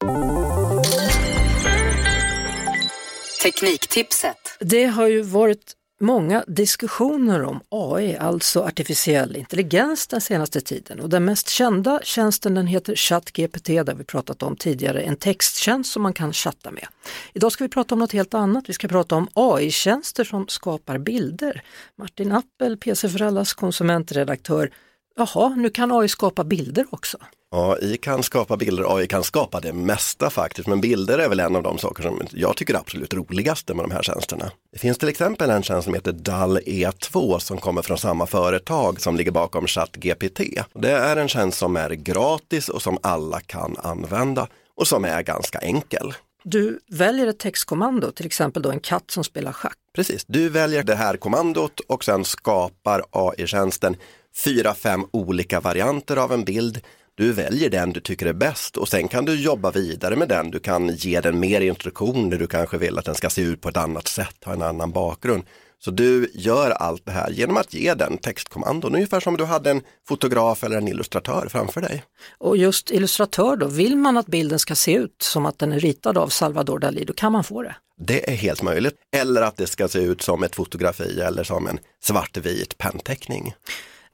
Tekniktipset. 3.43 4.57
Det 4.59 4.85
har 4.85 5.07
ju 5.07 5.21
varit 5.21 5.73
många 6.01 6.43
diskussioner 6.47 7.43
om 7.43 7.59
AI, 7.69 8.17
alltså 8.17 8.61
artificiell 8.63 9.35
intelligens 9.35 10.07
den 10.07 10.21
senaste 10.21 10.61
tiden 10.61 10.99
och 10.99 11.09
den 11.09 11.25
mest 11.25 11.49
kända 11.49 11.99
tjänsten 12.03 12.53
den 12.53 12.67
heter 12.67 12.95
ChatGPT, 12.95 13.67
där 13.67 13.95
vi 13.95 14.03
pratat 14.03 14.43
om 14.43 14.55
tidigare, 14.55 15.01
en 15.01 15.15
texttjänst 15.15 15.91
som 15.91 16.03
man 16.03 16.13
kan 16.13 16.33
chatta 16.33 16.71
med. 16.71 16.87
Idag 17.33 17.51
ska 17.51 17.63
vi 17.63 17.69
prata 17.69 17.95
om 17.95 17.99
något 17.99 18.11
helt 18.11 18.33
annat, 18.33 18.69
vi 18.69 18.73
ska 18.73 18.87
prata 18.87 19.15
om 19.15 19.27
AI-tjänster 19.33 20.23
som 20.23 20.47
skapar 20.47 20.97
bilder. 20.97 21.63
Martin 21.95 22.31
Appel, 22.31 22.77
PC 22.77 23.09
för 23.09 23.21
allas 23.21 23.53
konsumentredaktör, 23.53 24.71
Jaha, 25.15 25.49
nu 25.49 25.69
kan 25.69 25.91
AI 25.91 26.07
skapa 26.07 26.43
bilder 26.43 26.85
också? 26.89 27.17
AI 27.55 27.97
kan 27.97 28.23
skapa 28.23 28.57
bilder, 28.57 28.97
AI 28.97 29.07
kan 29.07 29.23
skapa 29.23 29.59
det 29.59 29.73
mesta 29.73 30.29
faktiskt, 30.29 30.67
men 30.67 30.81
bilder 30.81 31.19
är 31.19 31.29
väl 31.29 31.39
en 31.39 31.55
av 31.55 31.63
de 31.63 31.77
saker 31.77 32.03
som 32.03 32.21
jag 32.31 32.57
tycker 32.57 32.73
är 32.73 32.77
absolut 32.77 33.13
roligaste 33.13 33.73
med 33.73 33.85
de 33.85 33.91
här 33.91 34.01
tjänsterna. 34.01 34.51
Det 34.71 34.79
finns 34.79 34.97
till 34.97 35.09
exempel 35.09 35.49
en 35.49 35.63
tjänst 35.63 35.85
som 35.85 35.93
heter 35.93 36.11
DAL 36.11 36.57
E2 36.57 37.39
som 37.39 37.57
kommer 37.57 37.81
från 37.81 37.97
samma 37.97 38.25
företag 38.25 39.01
som 39.01 39.17
ligger 39.17 39.31
bakom 39.31 39.67
ChatGPT. 39.67 40.41
Det 40.73 40.91
är 40.91 41.17
en 41.17 41.27
tjänst 41.27 41.57
som 41.57 41.77
är 41.77 41.89
gratis 41.89 42.69
och 42.69 42.81
som 42.81 42.97
alla 43.01 43.39
kan 43.39 43.75
använda 43.77 44.47
och 44.75 44.87
som 44.87 45.05
är 45.05 45.21
ganska 45.23 45.59
enkel. 45.59 46.13
Du 46.43 46.79
väljer 46.89 47.27
ett 47.27 47.39
textkommando, 47.39 48.11
till 48.11 48.25
exempel 48.25 48.61
då 48.61 48.71
en 48.71 48.79
katt 48.79 49.11
som 49.11 49.23
spelar 49.23 49.51
schack. 49.51 49.77
Precis, 49.95 50.25
du 50.27 50.49
väljer 50.49 50.83
det 50.83 50.95
här 50.95 51.17
kommandot 51.17 51.79
och 51.79 52.03
sen 52.03 52.25
skapar 52.25 53.03
AI-tjänsten 53.11 53.95
fyra, 54.43 54.73
fem 54.73 55.05
olika 55.11 55.59
varianter 55.59 56.17
av 56.17 56.33
en 56.33 56.43
bild. 56.43 56.81
Du 57.15 57.33
väljer 57.33 57.69
den 57.69 57.93
du 57.93 57.99
tycker 57.99 58.25
är 58.25 58.33
bäst 58.33 58.77
och 58.77 58.87
sen 58.87 59.07
kan 59.07 59.25
du 59.25 59.41
jobba 59.41 59.71
vidare 59.71 60.15
med 60.15 60.29
den. 60.29 60.51
Du 60.51 60.59
kan 60.59 60.95
ge 60.95 61.21
den 61.21 61.39
mer 61.39 61.61
instruktioner, 61.61 62.37
du 62.37 62.47
kanske 62.47 62.77
vill 62.77 62.97
att 62.97 63.05
den 63.05 63.15
ska 63.15 63.29
se 63.29 63.41
ut 63.41 63.61
på 63.61 63.69
ett 63.69 63.77
annat 63.77 64.07
sätt, 64.07 64.35
ha 64.45 64.53
en 64.53 64.61
annan 64.61 64.91
bakgrund. 64.91 65.43
Så 65.79 65.91
du 65.91 66.31
gör 66.33 66.71
allt 66.71 67.05
det 67.05 67.11
här 67.11 67.29
genom 67.31 67.57
att 67.57 67.73
ge 67.73 67.93
den 67.93 68.17
textkommandon, 68.17 68.95
ungefär 68.95 69.19
som 69.19 69.37
du 69.37 69.45
hade 69.45 69.71
en 69.71 69.81
fotograf 70.07 70.63
eller 70.63 70.77
en 70.77 70.87
illustratör 70.87 71.47
framför 71.49 71.81
dig. 71.81 72.03
Och 72.37 72.57
just 72.57 72.91
illustratör 72.91 73.55
då, 73.55 73.67
vill 73.67 73.97
man 73.97 74.17
att 74.17 74.27
bilden 74.27 74.59
ska 74.59 74.75
se 74.75 74.93
ut 74.93 75.21
som 75.21 75.45
att 75.45 75.59
den 75.59 75.71
är 75.71 75.79
ritad 75.79 76.17
av 76.17 76.27
Salvador 76.27 76.79
Dalí, 76.79 77.05
då 77.05 77.13
kan 77.13 77.31
man 77.31 77.43
få 77.43 77.61
det? 77.61 77.75
Det 77.97 78.31
är 78.31 78.35
helt 78.35 78.61
möjligt. 78.61 78.95
Eller 79.15 79.41
att 79.41 79.57
det 79.57 79.67
ska 79.67 79.87
se 79.87 79.99
ut 79.99 80.21
som 80.21 80.43
ett 80.43 80.55
fotografi 80.55 81.21
eller 81.21 81.43
som 81.43 81.67
en 81.67 81.79
svartvit 82.03 82.77
pennteckning. 82.77 83.53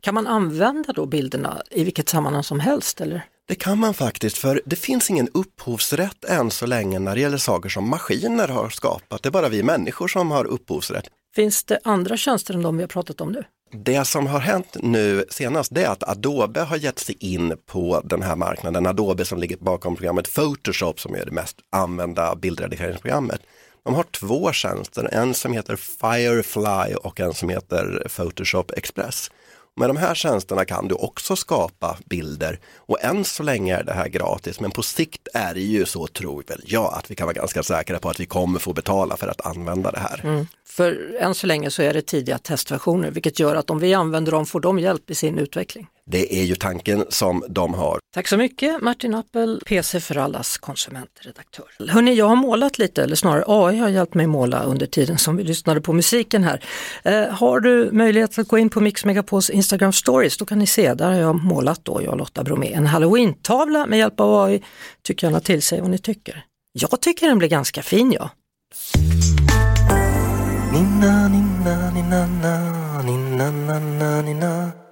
Kan 0.01 0.13
man 0.13 0.27
använda 0.27 0.93
då 0.93 1.05
bilderna 1.05 1.61
i 1.71 1.83
vilket 1.83 2.09
sammanhang 2.09 2.43
som 2.43 2.59
helst 2.59 3.01
eller? 3.01 3.25
Det 3.47 3.55
kan 3.55 3.79
man 3.79 3.93
faktiskt, 3.93 4.37
för 4.37 4.61
det 4.65 4.75
finns 4.75 5.09
ingen 5.09 5.29
upphovsrätt 5.33 6.25
än 6.25 6.51
så 6.51 6.65
länge 6.65 6.99
när 6.99 7.15
det 7.15 7.21
gäller 7.21 7.37
saker 7.37 7.69
som 7.69 7.89
maskiner 7.89 8.47
har 8.47 8.69
skapat. 8.69 9.23
Det 9.23 9.29
är 9.29 9.31
bara 9.31 9.49
vi 9.49 9.63
människor 9.63 10.07
som 10.07 10.31
har 10.31 10.45
upphovsrätt. 10.45 11.03
Finns 11.35 11.63
det 11.63 11.79
andra 11.83 12.17
tjänster 12.17 12.53
än 12.53 12.61
de 12.61 12.77
vi 12.77 12.83
har 12.83 12.87
pratat 12.87 13.21
om 13.21 13.31
nu? 13.31 13.43
Det 13.71 14.05
som 14.05 14.27
har 14.27 14.39
hänt 14.39 14.77
nu 14.79 15.25
senast 15.29 15.75
det 15.75 15.83
är 15.83 15.89
att 15.89 16.09
Adobe 16.09 16.61
har 16.61 16.77
gett 16.77 16.99
sig 16.99 17.15
in 17.19 17.57
på 17.65 18.01
den 18.03 18.21
här 18.21 18.35
marknaden. 18.35 18.85
Adobe 18.85 19.25
som 19.25 19.39
ligger 19.39 19.57
bakom 19.57 19.95
programmet 19.95 20.33
Photoshop 20.35 20.99
som 20.99 21.15
är 21.15 21.25
det 21.25 21.31
mest 21.31 21.57
använda 21.71 22.35
bildredigeringsprogrammet. 22.35 23.41
De 23.85 23.95
har 23.95 24.03
två 24.03 24.51
tjänster, 24.51 25.09
en 25.11 25.33
som 25.33 25.53
heter 25.53 25.75
Firefly 25.75 26.95
och 26.95 27.19
en 27.19 27.33
som 27.33 27.49
heter 27.49 28.07
Photoshop 28.15 28.71
Express. 28.77 29.31
Med 29.75 29.89
de 29.89 29.97
här 29.97 30.15
tjänsterna 30.15 30.65
kan 30.65 30.87
du 30.87 30.95
också 30.95 31.35
skapa 31.35 31.97
bilder 32.05 32.59
och 32.75 33.03
än 33.03 33.25
så 33.25 33.43
länge 33.43 33.77
är 33.77 33.83
det 33.83 33.93
här 33.93 34.07
gratis 34.07 34.59
men 34.59 34.71
på 34.71 34.83
sikt 34.83 35.27
är 35.33 35.53
det 35.53 35.61
ju 35.61 35.85
så 35.85 36.07
tror 36.07 36.43
väl 36.47 36.61
jag 36.65 36.93
att 36.93 37.11
vi 37.11 37.15
kan 37.15 37.25
vara 37.27 37.33
ganska 37.33 37.63
säkra 37.63 37.99
på 37.99 38.09
att 38.09 38.19
vi 38.19 38.25
kommer 38.25 38.59
få 38.59 38.73
betala 38.73 39.17
för 39.17 39.27
att 39.27 39.45
använda 39.45 39.91
det 39.91 39.99
här. 39.99 40.21
Mm. 40.23 40.47
För 40.79 41.15
än 41.19 41.35
så 41.35 41.47
länge 41.47 41.71
så 41.71 41.81
är 41.81 41.93
det 41.93 42.01
tidiga 42.01 42.37
testversioner 42.37 43.11
vilket 43.11 43.39
gör 43.39 43.55
att 43.55 43.69
om 43.69 43.79
vi 43.79 43.93
använder 43.93 44.31
dem 44.31 44.45
får 44.45 44.59
de 44.59 44.79
hjälp 44.79 45.09
i 45.09 45.15
sin 45.15 45.37
utveckling. 45.37 45.87
Det 46.05 46.39
är 46.39 46.43
ju 46.43 46.55
tanken 46.55 47.05
som 47.09 47.43
de 47.49 47.73
har. 47.73 47.99
Tack 48.13 48.27
så 48.27 48.37
mycket 48.37 48.81
Martin 48.81 49.15
Appel, 49.15 49.61
PC 49.65 49.99
för 49.99 50.17
allas 50.17 50.57
konsumentredaktör. 50.57 51.65
Hörni, 51.89 52.13
jag 52.13 52.25
har 52.25 52.35
målat 52.35 52.77
lite, 52.77 53.03
eller 53.03 53.15
snarare 53.15 53.43
AI 53.47 53.77
har 53.77 53.89
hjälpt 53.89 54.13
mig 54.13 54.27
måla 54.27 54.63
under 54.63 54.85
tiden 54.85 55.17
som 55.17 55.37
vi 55.37 55.43
lyssnade 55.43 55.81
på 55.81 55.93
musiken 55.93 56.43
här. 56.43 56.63
Eh, 57.03 57.27
har 57.27 57.59
du 57.59 57.89
möjlighet 57.91 58.39
att 58.39 58.47
gå 58.47 58.57
in 58.57 58.69
på 58.69 58.81
Mix 58.81 59.05
Megapols 59.05 59.49
Instagram 59.49 59.93
stories, 59.93 60.37
då 60.37 60.45
kan 60.45 60.59
ni 60.59 60.67
se, 60.67 60.93
där 60.93 61.11
har 61.11 61.19
jag 61.19 61.35
målat 61.35 61.85
då, 61.85 62.01
jag 62.03 62.11
och 62.11 62.17
Lotta 62.17 62.43
Bromé, 62.43 62.73
en 62.73 62.87
halloween-tavla 62.87 63.85
med 63.85 63.99
hjälp 63.99 64.19
av 64.19 64.43
AI. 64.43 64.63
Tycker 65.01 65.27
gärna 65.27 65.39
till 65.39 65.61
sig 65.61 65.81
vad 65.81 65.89
ni 65.89 65.97
tycker. 65.97 66.45
Jag 66.73 67.01
tycker 67.01 67.27
den 67.27 67.37
blir 67.37 67.49
ganska 67.49 67.83
fin 67.83 68.11
ja. 68.11 68.29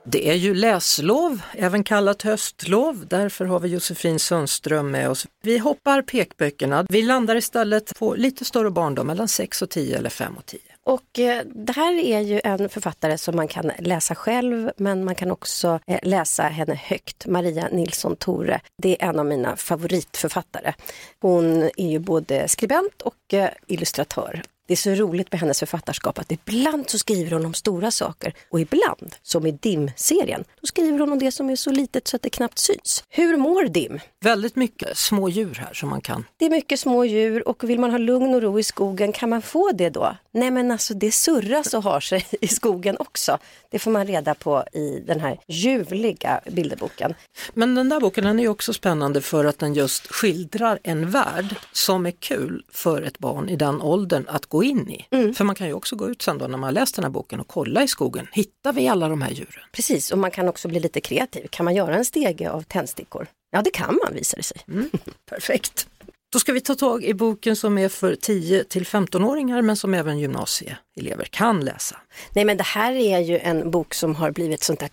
Det 0.05 0.29
är 0.29 0.34
ju 0.34 0.53
läslov, 0.53 1.41
även 1.51 1.84
kallat 1.84 2.22
höstlov. 2.22 3.05
Därför 3.07 3.46
har 3.46 3.60
vi 3.60 3.69
Josefin 3.69 4.19
Sundström 4.19 4.91
med 4.91 5.10
oss. 5.10 5.27
Vi 5.43 5.57
hoppar 5.57 6.01
pekböckerna. 6.01 6.86
Vi 6.89 7.01
landar 7.01 7.36
istället 7.36 8.00
på 8.00 8.15
lite 8.15 8.46
större 8.46 8.72
barn 8.72 8.96
då, 8.96 9.03
mellan 9.03 9.27
6 9.27 9.62
och 9.62 9.69
10 9.69 9.98
eller 9.98 10.10
5 10.10 10.38
och 10.38 10.46
10. 10.46 10.60
Och 10.84 11.19
eh, 11.19 11.43
det 11.46 11.74
här 11.75 11.93
är 11.93 12.19
ju 12.19 12.41
en 12.43 12.69
författare 12.69 13.17
som 13.17 13.36
man 13.36 13.48
kan 13.48 13.72
läsa 13.79 14.15
själv 14.15 14.72
men 14.77 15.05
man 15.05 15.15
kan 15.15 15.31
också 15.31 15.79
eh, 15.88 16.00
läsa 16.03 16.43
henne 16.43 16.75
högt. 16.75 17.27
Maria 17.27 17.67
Nilsson 17.72 18.15
Tore. 18.15 18.60
Det 18.81 19.03
är 19.03 19.10
en 19.10 19.19
av 19.19 19.25
mina 19.25 19.55
favoritförfattare. 19.55 20.74
Hon 21.22 21.63
är 21.63 21.89
ju 21.89 22.00
både 22.00 22.48
skribent 22.48 23.01
och 23.01 23.34
eh, 23.34 23.50
illustratör. 23.67 24.43
Det 24.67 24.74
är 24.74 24.77
så 24.77 24.89
roligt 24.89 25.31
med 25.31 25.41
hennes 25.41 25.59
författarskap 25.59 26.19
att 26.19 26.31
ibland 26.31 26.89
så 26.89 26.97
skriver 26.97 27.31
hon 27.31 27.45
om 27.45 27.53
stora 27.53 27.91
saker 27.91 28.33
och 28.50 28.59
ibland, 28.59 29.15
som 29.24 29.45
i 29.45 29.51
DIM-serien, 29.51 30.43
då 30.62 30.67
skriver 30.67 31.00
hon 31.00 31.12
om 31.12 31.19
det 31.19 31.31
som 31.31 31.50
är 31.50 31.55
så 31.55 31.71
litet 31.71 32.07
så 32.07 32.15
att 32.15 32.21
det 32.21 32.29
knappt 32.29 32.59
syns. 32.59 33.03
Hur 33.09 33.38
mår 33.38 33.63
DIM? 33.63 34.00
Väldigt 34.24 34.55
mycket 34.55 34.97
små 34.97 35.29
djur 35.29 35.53
här 35.53 35.74
som 35.74 35.89
man 35.89 36.01
kan. 36.01 36.25
Det 36.38 36.45
är 36.45 36.50
mycket 36.50 36.79
små 36.79 37.05
djur 37.05 37.47
och 37.47 37.69
vill 37.69 37.79
man 37.79 37.91
ha 37.91 37.97
lugn 37.97 38.33
och 38.33 38.41
ro 38.41 38.59
i 38.59 38.63
skogen, 38.63 39.12
kan 39.12 39.29
man 39.29 39.41
få 39.41 39.71
det 39.71 39.89
då? 39.89 40.15
Nej 40.31 40.51
men 40.51 40.71
alltså 40.71 40.93
det 40.93 41.12
surras 41.12 41.74
och 41.74 41.83
har 41.83 42.00
sig 42.00 42.25
i 42.41 42.47
skogen 42.47 42.97
också. 43.00 43.38
Det 43.71 43.79
får 43.79 43.91
man 43.91 44.07
reda 44.07 44.36
på 44.36 44.63
i 44.74 45.03
den 45.07 45.19
här 45.19 45.39
ljuvliga 45.47 46.41
bilderboken. 46.51 47.13
Men 47.53 47.75
den 47.75 47.89
där 47.89 48.00
boken 48.00 48.24
den 48.24 48.39
är 48.39 48.47
också 48.47 48.74
spännande 48.74 49.21
för 49.21 49.45
att 49.45 49.59
den 49.59 49.74
just 49.74 50.07
skildrar 50.07 50.79
en 50.83 51.09
värld 51.09 51.55
som 51.71 52.05
är 52.05 52.12
kul 52.12 52.63
för 52.71 53.01
ett 53.01 53.19
barn 53.19 53.50
i 53.50 53.55
den 53.55 53.81
åldern 53.81 54.25
att 54.27 54.45
gå 54.45 54.56
in 54.63 54.89
i. 54.89 55.05
Mm. 55.11 55.33
För 55.33 55.43
man 55.43 55.55
kan 55.55 55.67
ju 55.67 55.73
också 55.73 55.95
gå 55.95 56.09
ut 56.09 56.21
sen 56.21 56.37
då 56.37 56.47
när 56.47 56.57
man 56.57 56.73
läst 56.73 56.95
den 56.95 57.03
här 57.03 57.11
boken 57.11 57.39
och 57.39 57.47
kolla 57.47 57.83
i 57.83 57.87
skogen. 57.87 58.27
Hittar 58.31 58.73
vi 58.73 58.87
alla 58.87 59.09
de 59.09 59.21
här 59.21 59.31
djuren? 59.31 59.63
Precis, 59.71 60.11
och 60.11 60.17
man 60.17 60.31
kan 60.31 60.47
också 60.47 60.67
bli 60.67 60.79
lite 60.79 61.01
kreativ. 61.01 61.47
Kan 61.49 61.63
man 61.63 61.75
göra 61.75 61.95
en 61.95 62.05
stege 62.05 62.49
av 62.49 62.61
tändstickor? 62.61 63.27
Ja, 63.51 63.61
det 63.61 63.71
kan 63.71 63.99
man 64.03 64.13
visar 64.13 64.37
det 64.37 64.43
sig. 64.43 64.61
Mm. 64.67 64.89
Perfekt. 65.29 65.87
Då 66.29 66.39
ska 66.39 66.53
vi 66.53 66.61
ta 66.61 66.75
tag 66.75 67.03
i 67.03 67.13
boken 67.13 67.55
som 67.55 67.77
är 67.77 67.89
för 67.89 68.15
10 68.15 68.63
till 68.63 68.85
15-åringar 68.85 69.61
men 69.61 69.77
som 69.77 69.93
även 69.93 70.19
gymnasieelever 70.19 71.25
kan 71.31 71.65
läsa. 71.65 71.97
Nej 72.33 72.45
men 72.45 72.57
det 72.57 72.63
här 72.63 72.93
är 72.93 73.19
ju 73.19 73.37
en 73.37 73.71
bok 73.71 73.93
som 73.93 74.15
har 74.15 74.31
blivit 74.31 74.63
sånt 74.63 74.79
där 74.79 74.87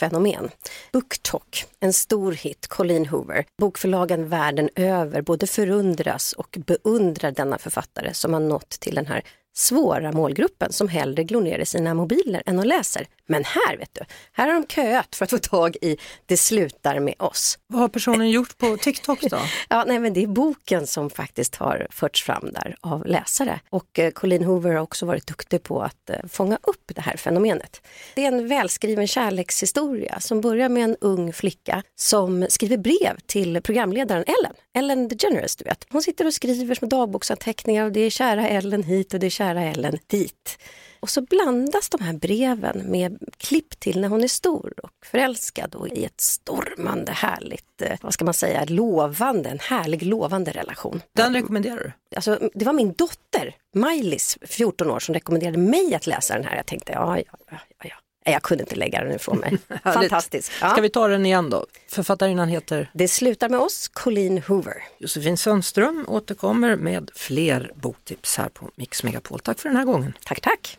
fenomen. 0.00 0.50
BookTok, 0.92 1.64
en 1.80 1.92
stor 1.92 2.32
hit, 2.32 2.66
Colleen 2.66 3.06
Hoover. 3.06 3.44
Bokförlagen 3.58 4.28
världen 4.28 4.68
över 4.76 5.22
både 5.22 5.46
förundras 5.46 6.32
och 6.32 6.58
beundrar 6.66 7.30
denna 7.30 7.58
författare 7.58 8.14
som 8.14 8.32
har 8.32 8.40
nått 8.40 8.70
till 8.70 8.94
den 8.94 9.06
här 9.06 9.22
svåra 9.54 10.12
målgruppen 10.12 10.72
som 10.72 10.88
hellre 10.88 11.24
glor 11.24 11.42
ner 11.42 11.58
i 11.58 11.66
sina 11.66 11.94
mobiler 11.94 12.42
än 12.46 12.58
att 12.58 12.66
läser. 12.66 13.06
Men 13.26 13.44
här, 13.44 13.76
vet 13.76 13.94
du, 13.94 14.00
här 14.32 14.46
har 14.46 14.54
de 14.54 14.66
köat 14.66 15.16
för 15.16 15.24
att 15.24 15.30
få 15.30 15.38
tag 15.38 15.76
i 15.82 15.96
Det 16.26 16.36
slutar 16.36 17.00
med 17.00 17.14
oss. 17.18 17.58
Vad 17.66 17.80
har 17.80 17.88
personen 17.88 18.30
gjort 18.30 18.58
på 18.58 18.76
TikTok 18.76 19.20
då? 19.20 19.38
ja, 19.68 19.84
nej, 19.86 19.98
men 19.98 20.12
det 20.12 20.22
är 20.22 20.26
boken 20.26 20.86
som 20.86 21.10
faktiskt 21.10 21.56
har 21.56 21.86
förts 21.90 22.22
fram 22.24 22.50
där 22.52 22.76
av 22.80 23.06
läsare. 23.06 23.60
Och 23.70 23.98
eh, 23.98 24.10
Colleen 24.10 24.44
Hoover 24.44 24.70
har 24.70 24.80
också 24.80 25.06
varit 25.06 25.26
duktig 25.26 25.62
på 25.62 25.82
att 25.82 26.10
eh, 26.10 26.16
fånga 26.28 26.58
upp 26.62 26.92
det 26.94 27.00
här 27.00 27.16
fenomenet. 27.16 27.82
Det 28.14 28.24
är 28.24 28.28
en 28.28 28.48
välskriven 28.48 29.06
kärlekshistoria 29.06 30.20
som 30.20 30.40
börjar 30.40 30.68
med 30.68 30.84
en 30.84 30.96
ung 31.00 31.32
flicka 31.32 31.82
som 31.96 32.46
skriver 32.48 32.76
brev 32.76 33.16
till 33.26 33.62
programledaren 33.62 34.24
Ellen, 34.26 34.52
Ellen 34.74 35.08
DeGeneres, 35.08 35.56
du 35.56 35.64
vet. 35.64 35.86
Hon 35.90 36.02
sitter 36.02 36.26
och 36.26 36.34
skriver 36.34 36.74
små 36.74 36.88
dagboksanteckningar 36.88 37.84
och 37.84 37.92
det 37.92 38.00
är 38.00 38.10
kära 38.10 38.48
Ellen 38.48 38.82
hit 38.82 39.14
och 39.14 39.20
det 39.20 39.26
är 39.26 39.30
kära 39.40 39.62
Ellen 39.62 39.98
dit. 40.06 40.58
Och 41.00 41.10
så 41.10 41.22
blandas 41.22 41.88
de 41.88 42.00
här 42.00 42.12
breven 42.12 42.82
med 42.86 43.18
klipp 43.36 43.80
till 43.80 44.00
när 44.00 44.08
hon 44.08 44.24
är 44.24 44.28
stor 44.28 44.72
och 44.82 45.06
förälskad 45.06 45.74
och 45.74 45.88
i 45.88 46.04
ett 46.04 46.20
stormande 46.20 47.12
härligt, 47.12 47.82
eh, 47.82 47.98
vad 48.02 48.14
ska 48.14 48.24
man 48.24 48.34
säga, 48.34 48.64
lovande, 48.64 49.50
en 49.50 49.58
härlig 49.58 50.02
lovande 50.02 50.50
relation. 50.50 51.02
Den 51.12 51.34
rekommenderar 51.34 51.76
du? 51.76 52.16
Alltså, 52.16 52.50
det 52.54 52.64
var 52.64 52.72
min 52.72 52.92
dotter, 52.92 53.54
Maj-Lis, 53.74 54.38
14 54.42 54.90
år, 54.90 55.00
som 55.00 55.14
rekommenderade 55.14 55.58
mig 55.58 55.94
att 55.94 56.06
läsa 56.06 56.34
den 56.34 56.44
här. 56.44 56.56
Jag 56.56 56.66
tänkte, 56.66 56.92
ja, 56.92 57.18
ja, 57.18 57.24
ja, 57.50 57.58
ja. 57.82 57.96
Jag 58.24 58.42
kunde 58.42 58.62
inte 58.64 58.76
lägga 58.76 59.04
den 59.04 59.14
ifrån 59.14 59.38
mig. 59.38 59.58
Fantastisk. 59.84 60.52
Ja. 60.62 60.68
Ska 60.68 60.80
vi 60.80 60.88
ta 60.88 61.08
den 61.08 61.26
igen 61.26 61.50
då? 61.50 61.66
Författarinnan 61.90 62.48
heter? 62.48 62.90
Det 62.92 63.08
slutar 63.08 63.48
med 63.48 63.60
oss, 63.60 63.88
Colleen 63.88 64.42
Hoover. 64.48 64.74
Josefin 64.98 65.36
Sundström 65.36 66.04
återkommer 66.08 66.76
med 66.76 67.10
fler 67.14 67.70
boktips 67.74 68.38
här 68.38 68.48
på 68.48 68.70
Mix 68.76 69.04
Megapol. 69.04 69.40
Tack 69.40 69.58
för 69.58 69.68
den 69.68 69.76
här 69.76 69.84
gången. 69.84 70.12
Tack, 70.24 70.40
tack. 70.40 70.78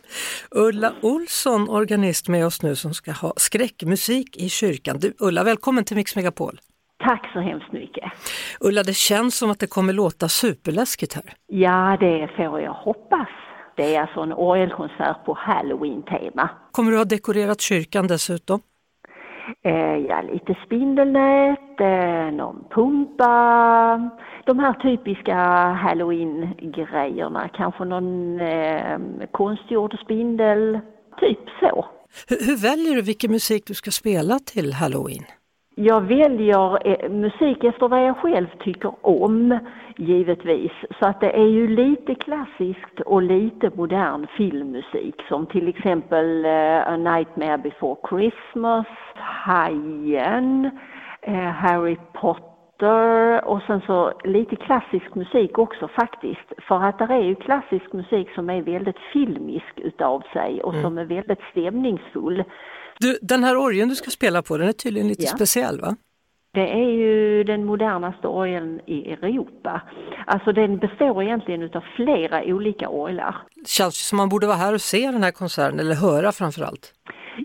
Ulla 0.50 0.92
Olsson, 1.02 1.68
organist 1.68 2.28
med 2.28 2.46
oss 2.46 2.62
nu 2.62 2.76
som 2.76 2.94
ska 2.94 3.12
ha 3.12 3.32
skräckmusik 3.36 4.36
i 4.36 4.48
kyrkan. 4.48 4.98
Du, 4.98 5.14
Ulla, 5.18 5.44
välkommen 5.44 5.84
till 5.84 5.96
Mix 5.96 6.16
Megapol. 6.16 6.60
Tack 7.08 7.32
så 7.32 7.40
hemskt 7.40 7.72
mycket. 7.72 8.04
Ulla, 8.60 8.82
det 8.82 8.96
känns 8.96 9.36
som 9.36 9.50
att 9.50 9.58
det 9.58 9.66
kommer 9.66 9.92
låta 9.92 10.28
superläskigt 10.28 11.14
här. 11.14 11.24
Ja, 11.46 11.96
det 12.00 12.28
får 12.36 12.60
jag 12.60 12.72
hoppas. 12.72 13.28
Det 13.82 13.96
är 13.96 14.00
alltså 14.00 14.20
en 14.20 14.32
orgelkonsert 14.32 15.24
på 15.24 15.34
halloween-tema. 15.38 16.48
Kommer 16.72 16.90
du 16.90 16.96
ha 16.96 17.04
dekorerat 17.04 17.60
kyrkan 17.60 18.06
dessutom? 18.06 18.60
Eh, 19.64 19.96
ja, 20.08 20.22
lite 20.32 20.56
spindelnät, 20.66 21.80
eh, 21.80 22.34
någon 22.36 22.64
pumpa, 22.70 24.10
de 24.46 24.58
här 24.58 24.72
typiska 24.72 25.36
halloween-grejerna. 25.84 27.48
Kanske 27.48 27.84
någon 27.84 28.40
eh, 28.40 28.98
konstgjord 29.30 29.98
spindel, 30.04 30.80
typ 31.20 31.40
så. 31.60 31.86
Hur, 32.28 32.46
hur 32.46 32.56
väljer 32.56 32.94
du 32.94 33.02
vilken 33.02 33.30
musik 33.30 33.66
du 33.66 33.74
ska 33.74 33.90
spela 33.90 34.38
till 34.38 34.72
halloween? 34.72 35.24
Jag 35.74 36.00
väljer 36.00 36.86
eh, 36.88 37.10
musik 37.10 37.64
efter 37.64 37.88
vad 37.88 38.04
jag 38.04 38.16
själv 38.16 38.46
tycker 38.58 38.92
om, 39.00 39.58
givetvis. 39.96 40.72
Så 41.00 41.06
att 41.06 41.20
det 41.20 41.36
är 41.36 41.46
ju 41.46 41.66
lite 41.66 42.14
klassiskt 42.14 43.00
och 43.06 43.22
lite 43.22 43.70
modern 43.74 44.26
filmmusik 44.36 45.14
som 45.28 45.46
till 45.46 45.68
exempel 45.68 46.44
eh, 46.44 46.88
A 46.88 46.96
Nightmare 46.96 47.58
Before 47.58 47.96
Christmas, 48.08 48.86
Hajen, 49.14 50.70
eh, 51.22 51.34
Harry 51.34 51.96
Potter 52.12 52.51
och 53.44 53.62
sen 53.66 53.80
så 53.86 54.12
lite 54.24 54.56
klassisk 54.56 55.14
musik 55.14 55.58
också 55.58 55.88
faktiskt. 55.88 56.48
För 56.68 56.84
att 56.84 56.98
det 56.98 57.04
är 57.04 57.24
ju 57.24 57.34
klassisk 57.34 57.92
musik 57.92 58.28
som 58.34 58.50
är 58.50 58.62
väldigt 58.62 58.96
filmisk 59.12 59.72
utav 59.76 60.22
sig 60.32 60.62
och 60.62 60.72
mm. 60.72 60.82
som 60.84 60.98
är 60.98 61.04
väldigt 61.04 61.40
stämningsfull. 61.50 62.44
Du, 62.98 63.18
den 63.22 63.44
här 63.44 63.56
orgeln 63.56 63.88
du 63.88 63.94
ska 63.94 64.10
spela 64.10 64.42
på, 64.42 64.56
den 64.56 64.68
är 64.68 64.72
tydligen 64.72 65.08
lite 65.08 65.22
ja. 65.22 65.36
speciell 65.36 65.80
va? 65.80 65.96
Det 66.54 66.72
är 66.72 66.90
ju 66.90 67.44
den 67.44 67.64
modernaste 67.64 68.28
orgeln 68.28 68.80
i 68.86 69.12
Europa. 69.12 69.82
Alltså 70.26 70.52
den 70.52 70.78
består 70.78 71.22
egentligen 71.22 71.62
av 71.62 71.84
flera 71.96 72.44
olika 72.44 72.88
orglar. 72.88 73.36
Känns 73.66 74.08
som 74.08 74.16
man 74.16 74.28
borde 74.28 74.46
vara 74.46 74.56
här 74.56 74.74
och 74.74 74.80
se 74.80 75.10
den 75.10 75.22
här 75.22 75.30
konserten, 75.30 75.80
eller 75.80 75.94
höra 75.94 76.32
framförallt. 76.32 76.92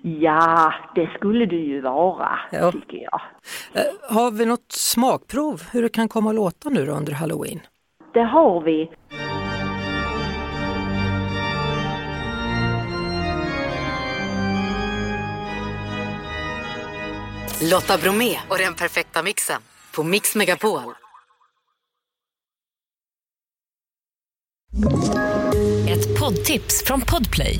Ja, 0.03 0.73
det 0.95 1.09
skulle 1.17 1.45
du 1.45 1.59
ju 1.59 1.81
vara, 1.81 2.39
ja. 2.51 2.71
tycker 2.71 2.97
jag. 2.97 3.21
Eh, 3.73 4.15
har 4.15 4.31
vi 4.31 4.45
något 4.45 4.71
smakprov 4.71 5.63
hur 5.71 5.81
det 5.81 5.89
kan 5.89 6.09
komma 6.09 6.29
att 6.29 6.35
låta 6.35 6.69
nu 6.69 6.87
under 6.87 7.13
halloween? 7.13 7.59
Det 8.13 8.23
har 8.23 8.61
vi. 8.61 8.89
Lotta 17.71 17.97
Bromé 17.97 18.37
och 18.49 18.57
den 18.57 18.73
perfekta 18.75 19.23
mixen 19.23 19.61
på 19.95 20.03
Mix 20.03 20.35
Megapol. 20.35 20.81
Ett 25.89 26.19
poddtips 26.19 26.83
från 26.85 27.01
Podplay. 27.01 27.59